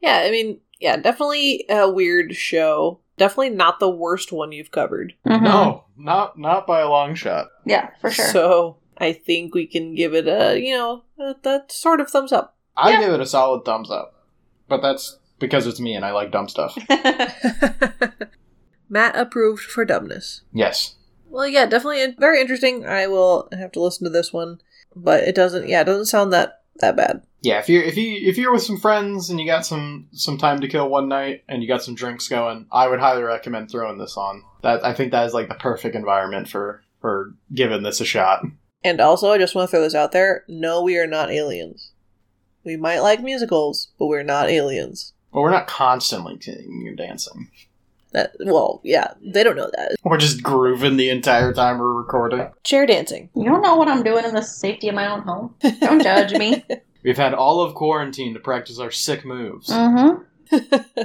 Yeah, 0.00 0.22
I 0.26 0.30
mean, 0.30 0.60
yeah, 0.80 0.96
definitely 0.96 1.66
a 1.68 1.90
weird 1.90 2.34
show. 2.34 3.00
Definitely 3.18 3.50
not 3.50 3.80
the 3.80 3.90
worst 3.90 4.32
one 4.32 4.50
you've 4.52 4.70
covered. 4.70 5.12
Mhm. 5.26 5.42
No, 5.42 5.84
not 5.98 6.38
not 6.38 6.66
by 6.66 6.80
a 6.80 6.88
long 6.88 7.14
shot. 7.14 7.48
Yeah, 7.66 7.90
for 8.00 8.10
sure. 8.10 8.24
So 8.28 8.76
I 9.00 9.12
think 9.14 9.54
we 9.54 9.66
can 9.66 9.94
give 9.94 10.14
it 10.14 10.28
a, 10.28 10.60
you 10.60 10.76
know, 10.76 11.04
a, 11.18 11.34
that 11.42 11.72
sort 11.72 12.00
of 12.00 12.10
thumbs 12.10 12.32
up. 12.32 12.56
I 12.76 12.90
Yeah. 12.90 13.00
give 13.00 13.12
it 13.14 13.20
a 13.20 13.26
solid 13.26 13.64
thumbs 13.64 13.90
up. 13.90 14.14
But 14.68 14.82
that's 14.82 15.18
because 15.38 15.66
it's 15.66 15.80
me 15.80 15.94
and 15.94 16.04
I 16.04 16.12
like 16.12 16.30
dumb 16.30 16.48
stuff. 16.48 16.76
Matt 18.88 19.16
approved 19.16 19.62
for 19.64 19.84
dumbness. 19.84 20.42
Yes. 20.52 20.96
Well, 21.28 21.46
yeah, 21.46 21.66
definitely 21.66 22.14
very 22.18 22.40
interesting. 22.40 22.86
I 22.86 23.06
will 23.06 23.48
have 23.52 23.72
to 23.72 23.80
listen 23.80 24.04
to 24.04 24.10
this 24.10 24.32
one, 24.32 24.60
but 24.96 25.22
it 25.24 25.34
doesn't. 25.34 25.68
Yeah, 25.68 25.82
it 25.82 25.84
doesn't 25.84 26.06
sound 26.06 26.32
that 26.32 26.62
that 26.80 26.96
bad. 26.96 27.22
Yeah, 27.42 27.60
if 27.60 27.68
you're 27.68 27.84
if 27.84 27.96
you 27.96 28.28
if 28.28 28.36
you're 28.36 28.52
with 28.52 28.64
some 28.64 28.78
friends 28.78 29.30
and 29.30 29.38
you 29.38 29.46
got 29.46 29.64
some 29.64 30.08
some 30.12 30.38
time 30.38 30.60
to 30.60 30.68
kill 30.68 30.88
one 30.88 31.08
night 31.08 31.44
and 31.48 31.62
you 31.62 31.68
got 31.68 31.84
some 31.84 31.94
drinks 31.94 32.26
going, 32.28 32.66
I 32.72 32.88
would 32.88 32.98
highly 32.98 33.22
recommend 33.22 33.70
throwing 33.70 33.98
this 33.98 34.16
on. 34.16 34.42
That 34.62 34.84
I 34.84 34.92
think 34.92 35.12
that 35.12 35.24
is 35.26 35.34
like 35.34 35.48
the 35.48 35.54
perfect 35.54 35.94
environment 35.94 36.48
for 36.48 36.82
for 37.00 37.32
giving 37.54 37.84
this 37.84 38.00
a 38.00 38.04
shot. 38.04 38.44
And 38.82 39.00
also, 39.00 39.30
I 39.30 39.38
just 39.38 39.54
want 39.54 39.68
to 39.68 39.70
throw 39.70 39.82
this 39.82 39.94
out 39.94 40.12
there: 40.12 40.44
no, 40.48 40.82
we 40.82 40.98
are 40.98 41.06
not 41.06 41.30
aliens. 41.30 41.92
We 42.64 42.76
might 42.76 43.00
like 43.00 43.22
musicals, 43.22 43.88
but 43.98 44.06
we're 44.06 44.22
not 44.22 44.48
aliens. 44.48 45.12
But 45.32 45.40
we're 45.40 45.50
not 45.50 45.66
constantly 45.66 46.38
singing 46.40 46.86
and 46.88 46.96
dancing. 46.96 47.50
That 48.12 48.32
well, 48.40 48.80
yeah, 48.82 49.12
they 49.22 49.44
don't 49.44 49.56
know 49.56 49.70
that. 49.76 49.96
We're 50.02 50.18
just 50.18 50.42
grooving 50.42 50.96
the 50.96 51.10
entire 51.10 51.52
time 51.52 51.78
we're 51.78 51.92
recording. 51.92 52.48
Chair 52.64 52.86
dancing. 52.86 53.30
you 53.36 53.44
don't 53.44 53.62
know 53.62 53.76
what 53.76 53.88
I'm 53.88 54.02
doing 54.02 54.24
in 54.24 54.34
the 54.34 54.42
safety 54.42 54.88
of 54.88 54.94
my 54.94 55.06
own 55.10 55.22
home. 55.22 55.54
Don't 55.80 56.02
judge 56.02 56.32
me. 56.32 56.64
We've 57.04 57.16
had 57.16 57.32
all 57.34 57.62
of 57.62 57.74
quarantine 57.74 58.34
to 58.34 58.40
practice 58.40 58.78
our 58.78 58.90
sick 58.90 59.24
moves. 59.24 59.70
Mm-hmm. 60.50 61.02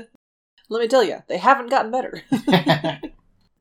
Let 0.68 0.82
me 0.82 0.88
tell 0.88 1.04
you, 1.04 1.20
they 1.28 1.38
haven't 1.38 1.70
gotten 1.70 1.92
better. 1.92 2.24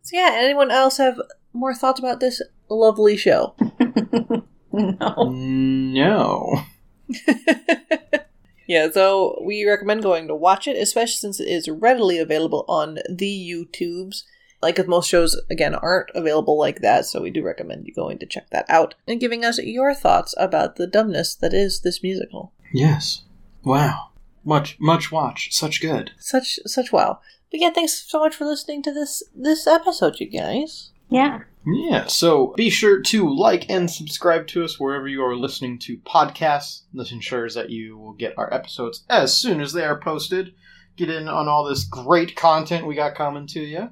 So 0.05 0.19
yeah, 0.19 0.33
anyone 0.35 0.71
else 0.71 0.99
have 0.99 1.19
more 1.55 1.75
thoughts 1.75 1.99
about 1.99 2.21
this 2.21 2.43
lovely 2.69 3.17
show? 3.17 3.55
no. 4.73 5.31
no. 5.31 6.63
yeah, 8.67 8.91
so 8.91 9.41
we 9.45 9.65
recommend 9.65 10.03
going 10.03 10.29
to 10.29 10.35
watch 10.35 10.67
it, 10.67 10.77
especially 10.77 11.17
since 11.17 11.41
it 11.41 11.49
is 11.49 11.69
readily 11.69 12.19
available 12.19 12.65
on 12.69 12.99
the 13.09 13.51
YouTubes. 13.51 14.25
Like 14.63 14.87
most 14.89 15.11
shows, 15.11 15.41
again, 15.51 15.75
aren't 15.75 16.11
available 16.15 16.59
like 16.59 16.81
that, 16.81 17.05
so 17.05 17.21
we 17.21 17.31
do 17.31 17.43
recommend 17.43 17.87
you 17.87 17.95
going 17.95 18.19
to 18.19 18.27
check 18.27 18.49
that 18.51 18.65
out 18.69 18.95
and 19.07 19.21
giving 19.21 19.45
us 19.45 19.59
your 19.59 19.95
thoughts 19.95 20.35
about 20.39 20.77
the 20.77 20.87
dumbness 20.87 21.35
that 21.35 21.53
is 21.53 21.81
this 21.81 22.03
musical. 22.03 22.53
Yes. 22.73 23.25
Wow. 23.63 24.13
Much 24.43 24.79
much 24.81 25.13
watch. 25.13 25.51
Such 25.53 25.83
good. 25.83 26.13
Such 26.19 26.59
such 26.67 26.93
wow. 26.93 27.21
But 27.51 27.61
yeah, 27.61 27.71
thanks 27.71 27.93
so 27.93 28.21
much 28.21 28.35
for 28.35 28.47
listening 28.47 28.83
to 28.85 28.93
this 28.93 29.23
this 29.35 29.67
episode, 29.67 30.19
you 30.19 30.31
guys. 30.31 30.93
Yeah. 31.15 31.41
Yeah, 31.67 32.07
so 32.09 32.53
be 32.57 32.69
sure 32.69 33.01
to 33.01 33.35
like 33.35 33.71
and 33.71 33.91
subscribe 33.91 34.47
to 34.49 34.65
us 34.65 34.79
wherever 34.79 35.09
you 35.09 35.25
are 35.25 35.35
listening 35.35 35.79
to 35.81 35.97
podcasts. 35.99 36.83
This 36.93 37.11
ensures 37.11 37.55
that 37.55 37.71
you 37.71 37.97
will 37.97 38.13
get 38.13 38.35
our 38.37 38.53
episodes 38.53 39.05
as 39.09 39.35
soon 39.35 39.63
as 39.63 39.73
they 39.73 39.85
are 39.85 39.99
posted. 39.99 40.55
Get 40.97 41.09
in 41.09 41.27
on 41.27 41.49
all 41.49 41.65
this 41.65 41.85
great 41.85 42.37
content 42.37 42.87
we 42.87 42.95
got 42.95 43.15
coming 43.15 43.47
to 43.49 43.61
you. 43.61 43.91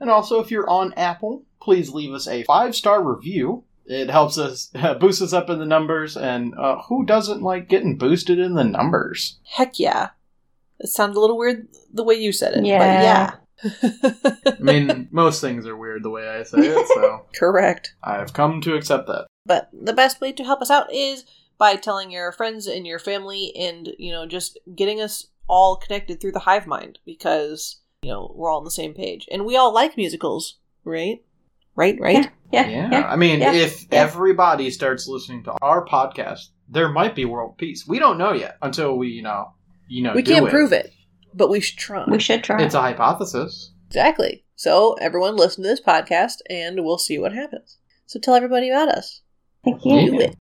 And 0.00 0.10
also, 0.10 0.40
if 0.40 0.50
you're 0.50 0.68
on 0.68 0.92
Apple, 0.94 1.44
please 1.62 1.90
leave 1.90 2.12
us 2.12 2.28
a 2.28 2.42
five 2.42 2.76
star 2.76 3.02
review. 3.02 3.64
It 3.86 4.10
helps 4.10 4.36
us 4.36 4.70
boost 5.00 5.22
us 5.22 5.32
up 5.32 5.48
in 5.48 5.58
the 5.58 5.64
numbers, 5.64 6.16
and 6.18 6.54
uh, 6.58 6.82
who 6.82 7.06
doesn't 7.06 7.42
like 7.42 7.68
getting 7.68 7.96
boosted 7.96 8.38
in 8.38 8.54
the 8.54 8.64
numbers? 8.64 9.38
Heck 9.44 9.78
yeah. 9.78 10.10
It 10.78 10.88
sounded 10.88 11.16
a 11.16 11.20
little 11.20 11.38
weird 11.38 11.68
the 11.92 12.04
way 12.04 12.16
you 12.16 12.32
said 12.32 12.54
it. 12.54 12.66
Yeah. 12.66 12.78
But 12.78 13.02
yeah. 13.02 13.34
I 13.62 14.56
mean, 14.58 15.08
most 15.10 15.40
things 15.40 15.66
are 15.66 15.76
weird 15.76 16.02
the 16.02 16.10
way 16.10 16.28
I 16.28 16.42
say 16.42 16.58
it, 16.58 16.88
so 16.88 17.26
Correct. 17.38 17.94
I've 18.02 18.32
come 18.32 18.60
to 18.62 18.74
accept 18.74 19.06
that. 19.08 19.26
But 19.46 19.68
the 19.72 19.92
best 19.92 20.20
way 20.20 20.32
to 20.32 20.44
help 20.44 20.62
us 20.62 20.70
out 20.70 20.92
is 20.92 21.24
by 21.58 21.76
telling 21.76 22.10
your 22.10 22.32
friends 22.32 22.66
and 22.66 22.86
your 22.86 22.98
family 22.98 23.52
and, 23.56 23.90
you 23.98 24.12
know, 24.12 24.26
just 24.26 24.58
getting 24.74 25.00
us 25.00 25.28
all 25.48 25.76
connected 25.76 26.20
through 26.20 26.32
the 26.32 26.40
hive 26.40 26.66
mind 26.66 26.98
because, 27.04 27.80
you 28.02 28.10
know, 28.10 28.32
we're 28.34 28.50
all 28.50 28.58
on 28.58 28.64
the 28.64 28.70
same 28.70 28.94
page. 28.94 29.28
And 29.30 29.44
we 29.44 29.56
all 29.56 29.72
like 29.72 29.96
musicals, 29.96 30.58
right? 30.84 31.22
Right, 31.76 31.98
right? 32.00 32.30
Yeah. 32.52 32.68
Yeah, 32.68 32.90
Yeah. 32.90 33.08
I 33.08 33.16
mean, 33.16 33.40
yeah, 33.40 33.52
if 33.52 33.82
yeah. 33.82 34.00
everybody 34.00 34.70
starts 34.70 35.08
listening 35.08 35.44
to 35.44 35.54
our 35.60 35.84
podcast, 35.84 36.48
there 36.68 36.88
might 36.88 37.14
be 37.14 37.24
world 37.24 37.58
peace. 37.58 37.86
We 37.86 37.98
don't 37.98 38.18
know 38.18 38.32
yet 38.32 38.56
until 38.62 38.96
we, 38.96 39.08
you 39.08 39.22
know, 39.22 39.52
you 39.88 40.02
know, 40.02 40.14
we 40.14 40.22
do 40.22 40.34
can't 40.34 40.48
prove 40.48 40.72
it, 40.72 40.92
but 41.34 41.50
we 41.50 41.60
should 41.60 41.78
try. 41.78 42.04
We 42.08 42.18
should 42.18 42.44
try. 42.44 42.62
It's 42.62 42.74
a 42.74 42.80
hypothesis. 42.80 43.72
exactly. 43.86 44.44
So 44.56 44.94
everyone 44.94 45.36
listen 45.36 45.62
to 45.64 45.68
this 45.68 45.80
podcast 45.80 46.38
and 46.48 46.84
we'll 46.84 46.98
see 46.98 47.18
what 47.18 47.32
happens. 47.32 47.78
So 48.06 48.18
tell 48.20 48.34
everybody 48.34 48.70
about 48.70 48.88
us. 48.88 49.22
Thank 49.64 49.84
you. 49.84 50.10
Do 50.10 50.20
it. 50.20 50.36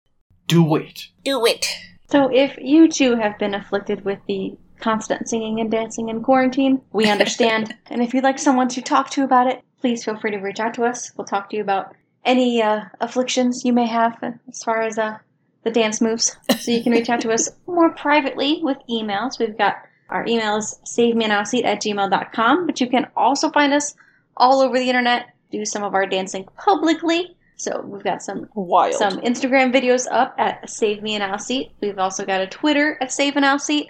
Do 0.48 0.76
it. 0.76 1.08
Do 1.24 1.46
it. 1.46 1.66
So, 2.10 2.30
if 2.32 2.58
you 2.62 2.90
too 2.90 3.16
have 3.16 3.40
been 3.40 3.56
afflicted 3.56 4.06
with 4.06 4.20
the 4.28 4.56
constant 4.80 5.28
singing 5.28 5.60
and 5.60 5.72
dancing 5.72 6.10
in 6.10 6.22
quarantine, 6.22 6.82
we 6.92 7.10
understand. 7.10 7.76
and 7.88 8.04
if 8.04 8.14
you'd 8.14 8.24
like 8.24 8.38
someone 8.38 8.68
to 8.70 8.82
talk 8.82 9.10
to 9.12 9.24
about 9.24 9.48
it, 9.48 9.62
please 9.80 10.04
feel 10.04 10.20
free 10.20 10.32
to 10.32 10.38
reach 10.38 10.60
out 10.60 10.74
to 10.76 10.84
us. 10.84 11.12
We'll 11.16 11.26
talk 11.26 11.50
to 11.50 11.56
you 11.56 11.64
about 11.64 11.96
any 12.26 12.62
uh, 12.62 12.82
afflictions 13.02 13.66
you 13.66 13.74
may 13.74 13.88
have 13.88 14.18
as 14.48 14.64
far 14.64 14.82
as 14.82 15.00
uh, 15.00 15.18
the 15.64 15.72
dance 15.72 16.02
moves. 16.02 16.36
So, 16.60 16.72
you 16.72 16.84
can 16.84 16.92
reach 16.92 17.10
out 17.10 17.22
to 17.22 17.32
us 17.32 17.50
more 17.66 17.90
privately 17.96 18.60
with 18.62 18.78
emails. 18.90 19.40
We've 19.40 19.58
got 19.58 19.78
our 20.14 20.26
email 20.28 20.58
is 20.58 20.80
savemeanaisleseat 20.86 21.66
at 21.66 21.82
gmail.com, 21.82 22.66
but 22.68 22.80
you 22.80 22.88
can 22.88 23.08
also 23.18 23.50
find 23.50 23.74
us 23.74 23.96
all 24.38 24.62
over 24.62 24.78
the 24.78 24.88
internet, 24.88 25.34
do 25.52 25.66
some 25.66 25.84
of 25.84 25.94
our 25.94 26.06
dancing 26.06 26.46
publicly. 26.58 27.36
So, 27.56 27.82
we've 27.82 28.04
got 28.04 28.22
some 28.22 28.50
Wild. 28.56 28.94
some 28.96 29.20
Instagram 29.22 29.74
videos 29.74 30.08
up 30.12 30.36
at 30.38 30.70
Save 30.70 31.02
Me 31.02 31.16
an 31.16 31.22
Aisle 31.22 31.40
Seat. 31.40 31.72
We've 31.82 32.00
also 32.00 32.26
got 32.26 32.42
a 32.42 32.48
Twitter 32.48 32.98
at 33.02 33.12
Save 33.12 33.36
an 33.38 33.44
Aisle 33.44 33.60
Seat. 33.60 33.88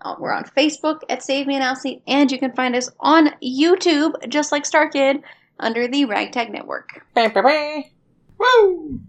Uh, 0.00 0.14
we're 0.18 0.32
on 0.32 0.44
Facebook 0.44 1.00
at 1.08 1.22
Save 1.22 1.46
Me 1.46 1.56
an 1.56 1.62
Aisle 1.62 1.76
Seat, 1.76 2.02
and 2.06 2.30
you 2.30 2.38
can 2.38 2.52
find 2.52 2.74
us 2.76 2.90
on 3.00 3.30
YouTube, 3.42 4.28
just 4.28 4.52
like 4.52 4.64
StarKid, 4.64 5.22
under 5.58 5.88
the 5.88 6.04
Ragtag 6.04 6.52
Network. 6.52 7.04
Bam, 7.14 7.32
bam, 7.32 7.44
bam. 7.44 7.84
Woo! 8.38 9.00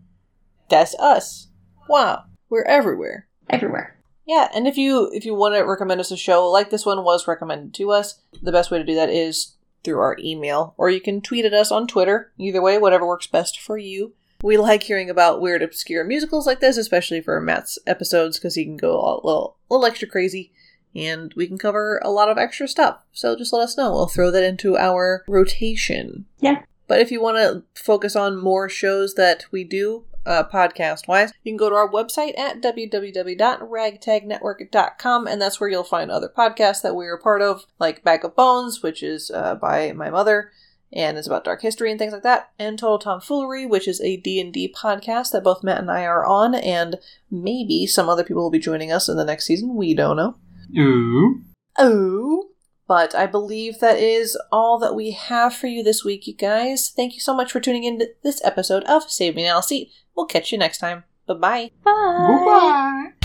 That's 0.70 0.96
us. 0.96 1.48
Wow. 1.90 2.24
We're 2.50 2.64
everywhere. 2.64 3.28
Everywhere. 3.50 3.95
Yeah, 4.26 4.50
and 4.54 4.68
if 4.68 4.78
you 4.78 5.10
if 5.14 5.26
you 5.26 5.36
want 5.36 5.56
to 5.56 5.62
recommend 5.62 6.00
us 6.00 6.12
a 6.12 6.18
show 6.18 6.50
like 6.50 6.70
this 6.70 6.86
one 6.86 7.04
was 7.04 7.28
recommended 7.28 7.74
to 7.76 7.92
us, 7.92 8.20
the 8.42 8.52
best 8.52 8.72
way 8.72 8.78
to 8.78 8.84
do 8.84 8.96
that 8.96 9.10
is 9.10 9.56
through 9.84 10.00
our 10.00 10.18
email, 10.20 10.74
or 10.78 10.90
you 10.90 11.00
can 11.00 11.22
tweet 11.22 11.46
at 11.46 11.54
us 11.54 11.72
on 11.72 11.88
Twitter. 11.88 12.32
Either 12.38 12.62
way, 12.62 12.78
whatever 12.78 13.06
works 13.06 13.28
best 13.28 13.60
for 13.60 13.78
you. 13.78 14.14
We 14.42 14.58
like 14.58 14.84
hearing 14.84 15.10
about 15.10 15.42
weird, 15.42 15.62
obscure 15.62 16.04
musicals 16.04 16.46
like 16.46 16.60
this, 16.60 16.78
especially 16.78 17.22
for 17.22 17.40
Matt's 17.40 17.80
episodes, 17.88 18.38
because 18.38 18.56
he 18.56 18.66
can 18.66 18.78
go 18.78 19.00
a 19.00 19.16
little, 19.26 19.58
little 19.70 19.86
extra 19.86 20.08
crazy, 20.08 20.52
and 20.94 21.34
we 21.36 21.48
can 21.48 21.58
cover 21.58 22.02
a 22.04 22.12
lot 22.12 22.30
of 22.30 22.38
extra 22.38 22.68
stuff. 22.68 23.04
So 23.14 23.36
just 23.36 23.54
let 23.54 23.62
us 23.62 23.78
know. 23.78 23.92
We'll 23.92 24.08
throw 24.08 24.32
that 24.32 24.44
into 24.44 24.78
our 24.78 25.24
rotation. 25.28 26.26
Yeah. 26.40 26.64
But 26.88 27.00
if 27.00 27.12
you 27.12 27.22
want 27.22 27.38
to 27.38 27.82
focus 27.82 28.16
on 28.16 28.42
more 28.42 28.70
shows 28.70 29.16
that 29.16 29.46
we 29.52 29.64
do, 29.64 30.06
uh, 30.26 30.44
podcast 30.52 31.08
wise, 31.08 31.32
you 31.44 31.52
can 31.52 31.58
go 31.58 31.70
to 31.70 31.76
our 31.76 31.88
website 31.90 32.38
at 32.38 32.62
www.ragtagnetwork.com, 32.62 35.28
and 35.28 35.42
that's 35.42 35.60
where 35.60 35.70
you'll 35.70 35.84
find 35.84 36.12
other 36.12 36.32
podcasts 36.36 36.82
that 36.82 36.96
we 36.96 37.06
are 37.08 37.18
part 37.18 37.42
of, 37.42 37.66
like 37.80 38.04
Bag 38.04 38.26
of 38.26 38.36
Bones, 38.36 38.84
which 38.84 39.04
is 39.04 39.32
uh, 39.32 39.56
by 39.56 39.92
my 39.92 40.10
mother 40.10 40.52
and 40.94 41.18
is 41.18 41.28
about 41.28 41.44
dark 41.44 41.62
history 41.62 41.92
and 41.92 42.00
things 42.00 42.14
like 42.14 42.24
that, 42.24 42.52
and 42.58 42.80
Total 42.80 43.00
Tomfoolery, 43.00 43.66
which 43.66 43.86
is 43.88 44.00
a 44.02 44.18
D&D 44.18 44.74
podcast 44.74 45.32
that 45.32 45.44
both 45.44 45.64
Matt 45.64 45.80
and 45.80 45.92
I 45.92 46.06
are 46.06 46.26
on, 46.26 46.56
and 46.56 46.98
maybe 47.30 47.86
some 47.86 48.08
other 48.08 48.24
people 48.24 48.44
will 48.44 48.50
be 48.50 48.60
joining 48.60 48.92
us 48.92 49.10
in 49.10 49.18
the 49.18 49.26
next 49.26 49.46
season. 49.46 49.76
We 49.76 49.94
don't 49.94 50.16
know. 50.16 50.38
Ooh. 50.78 51.42
Oh. 51.78 52.50
But 52.88 53.16
I 53.16 53.26
believe 53.26 53.80
that 53.80 53.98
is 53.98 54.38
all 54.52 54.78
that 54.80 54.96
we 54.96 55.12
have 55.12 55.56
for 55.56 55.68
you 55.68 55.82
this 55.84 56.04
week, 56.04 56.28
you 56.28 56.34
guys. 56.34 56.90
Thank 56.90 57.14
you 57.14 57.20
so 57.20 57.36
much 57.36 57.52
for 57.52 57.60
tuning 57.60 57.84
in 57.84 58.00
to 58.00 58.08
this 58.24 58.44
episode 58.44 58.84
of 58.84 59.10
Save 59.10 59.36
Me 59.36 59.46
an 59.46 59.54
Aisle 59.56 59.62
Seat. 59.64 59.92
We'll 60.16 60.28
catch 60.28 60.52
you 60.52 60.58
next 60.58 60.78
time. 60.78 61.04
Bye-bye. 61.28 61.72
Bye. 61.84 62.28
Goodbye. 62.28 63.25